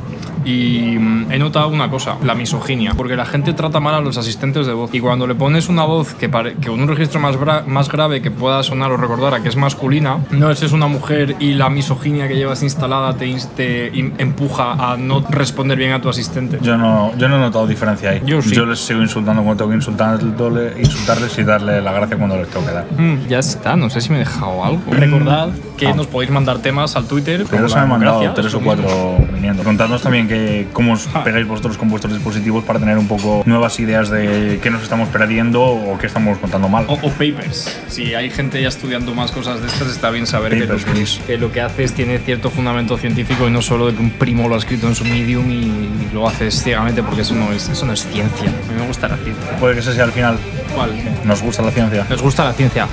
Y 0.46 0.98
mm, 1.00 1.32
he 1.32 1.40
notado 1.40 1.68
una 1.70 1.90
cosa, 1.90 2.16
la 2.24 2.36
misoginia, 2.36 2.94
porque 2.96 3.16
la 3.16 3.26
gente 3.26 3.54
trata 3.54 3.80
mal 3.80 3.96
a 3.96 4.02
los 4.02 4.18
asistentes 4.18 4.66
de 4.68 4.74
voz. 4.74 4.94
Y 4.94 5.00
cuando 5.00 5.28
le 5.28 5.36
pones 5.36 5.70
una 5.70 5.84
voz 5.86 6.14
que, 6.14 6.30
pare- 6.30 6.56
que 6.56 6.70
con 6.70 6.82
un 6.82 6.88
registro 6.88 7.20
más, 7.20 7.36
más 7.68 7.90
grave 7.90 8.22
que 8.22 8.32
pueda 8.32 8.62
sonar 8.64 8.92
o 8.92 8.98
recordar 8.98 9.34
a 9.34 9.42
que 9.42 9.50
es 9.50 9.56
masculina, 9.56 10.18
no 10.32 10.50
es, 10.52 10.62
es 10.64 10.72
una 10.72 10.88
mujer 10.88 11.36
y 11.40 11.54
la 11.54 11.70
misoginia 11.70 12.28
que 12.28 12.36
llevas 12.36 12.64
instalada 12.64 13.14
te, 13.16 13.34
te 13.56 13.88
empuja 14.18 14.74
a 14.94 14.98
no 14.98 15.24
responder 15.30 15.78
bien 15.78 15.92
a 15.94 16.02
tu 16.02 16.10
asistente. 16.10 16.60
Yo 16.62 16.78
no, 16.78 17.16
yo 17.18 17.28
no 17.30 17.38
he 17.38 17.40
notado 17.40 17.68
diferencia 17.68 18.10
ahí. 18.12 18.22
Yo 18.26 18.42
sí. 18.42 18.56
les 18.56 18.80
sigo 18.80 19.02
insultando 19.02 19.44
cuando 19.44 19.64
tengo 19.66 19.72
que 19.72 19.78
insultarle- 19.86 20.80
insultarles 20.80 21.38
y 21.38 21.44
darle 21.44 21.82
la 21.82 21.92
gracia 21.94 22.18
cuando 22.18 22.38
les 22.38 22.48
tengo 22.50 22.66
que 22.66 22.72
dar. 22.72 22.86
Mm, 22.98 23.28
ya 23.28 23.40
está, 23.40 23.76
no 23.76 23.90
sé 23.90 24.02
si 24.02 24.10
me 24.10 24.18
he 24.18 24.20
dejado 24.20 24.64
algo. 24.64 24.82
Recordad 24.90 25.50
que 25.78 25.88
Ah. 25.88 25.94
nos 25.94 26.08
podéis 26.08 26.32
mandar 26.32 26.60
temas 26.60 26.96
al 26.96 27.06
Twitter. 27.06 27.46
Pero 27.50 27.66
os 27.66 27.76
han 27.76 27.90
mandado 27.90 28.22
tres 28.34 28.54
o 28.54 28.60
cuatro 28.62 29.18
viniendo. 29.34 29.64
Contadnos 29.64 30.02
también 30.02 30.28
que, 30.28 30.33
cómo 30.74 30.94
os 30.94 31.08
Ah. 31.14 31.24
pegáis 31.24 31.48
vosotros 31.48 31.78
con 31.78 31.90
vuestros 31.90 32.14
dispositivos 32.14 32.64
para 32.64 32.80
tener 32.80 32.98
un 32.98 33.08
poco 33.08 33.44
nuevas 33.46 33.80
ideas 33.80 34.10
de 34.10 34.60
qué 34.62 34.70
nos 34.70 34.84
estamos 34.84 35.10
perdiendo 35.10 35.62
o 35.64 35.98
qué 35.98 36.08
estamos 36.08 36.38
contando 36.40 36.70
mal. 36.70 36.86
O, 36.88 36.94
o 36.94 37.10
papers. 37.12 37.80
Si 37.88 38.14
hay 38.16 38.30
gente 38.30 38.62
ya 38.62 38.68
estudiando 38.70 39.14
más 39.14 39.32
cosas 39.32 39.62
de 39.62 39.68
estas, 39.68 39.90
está 39.90 40.10
bien 40.10 40.26
saber 40.28 40.52
que 40.54 40.60
lo, 40.62 40.66
Papers, 40.78 40.86
please. 40.86 41.22
que 41.26 41.38
lo 41.38 41.52
que 41.52 41.62
haces 41.62 41.94
tiene 41.94 42.18
cierto 42.20 42.50
fundamento 42.50 42.98
científico 42.98 43.48
y 43.48 43.52
no 43.52 43.62
solo 43.62 43.88
de 43.88 43.94
que 43.96 44.02
un 44.02 44.12
primo 44.12 44.48
lo 44.48 44.56
ha 44.56 44.58
escrito 44.60 44.88
en 44.88 44.96
su 44.96 45.04
medium 45.06 45.50
y 45.52 46.10
lo 46.14 46.28
haces 46.28 46.62
ciegamente 46.64 47.04
porque 47.04 47.22
eso 47.22 47.36
no 47.36 47.52
es, 47.52 47.70
eso 47.70 47.86
no 47.86 47.94
es 47.94 48.06
ciencia. 48.08 48.50
A 48.50 48.72
mí 48.72 48.80
me 48.80 48.88
gusta 48.88 49.08
la 49.08 49.18
ciencia. 49.18 49.58
Puede 49.60 49.74
que 49.76 49.80
ese 49.82 49.94
sea 49.94 50.04
al 50.06 50.12
final. 50.12 50.38
¿Cuál? 50.76 50.92
Nos 51.26 51.42
gusta 51.42 51.62
la 51.64 51.72
ciencia. 51.72 52.06
¿Nos 52.10 52.22
gusta 52.22 52.44
la 52.46 52.54
ciencia? 52.54 52.88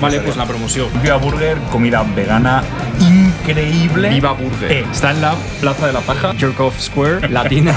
Vale, 0.00 0.20
pues 0.20 0.36
la 0.36 0.46
promoción. 0.46 0.88
Viva 1.02 1.16
Burger, 1.16 1.56
comida 1.72 2.02
vegana 2.14 2.62
increíble. 3.00 4.08
Viva 4.10 4.32
Burger. 4.32 4.70
Eh, 4.70 4.84
Está 4.90 5.10
en 5.12 5.20
la 5.22 5.34
Plaza 5.60 5.86
de 5.86 5.92
la 5.92 6.00
Paja, 6.00 6.32
Jerkoff 6.36 6.78
Square, 6.80 7.28
Latina. 7.30 7.74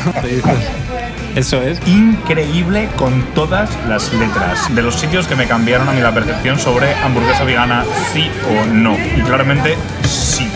Eso 1.36 1.62
es. 1.62 1.80
increíble 1.88 2.90
con 2.98 3.22
todas 3.36 3.70
las 3.88 4.12
letras. 4.14 4.74
De 4.74 4.82
los 4.82 4.96
sitios 4.96 5.28
que 5.28 5.36
me 5.36 5.48
cambiaron 5.48 5.88
a 5.88 5.94
mí 5.94 6.02
la 6.02 6.14
percepción 6.14 6.60
sobre 6.60 6.94
hamburguesa 6.96 7.44
vegana, 7.44 7.86
sí 8.12 8.30
o 8.50 8.66
no. 8.66 8.96
Y 9.18 9.22
claramente 9.22 9.78
sí. 10.04 10.49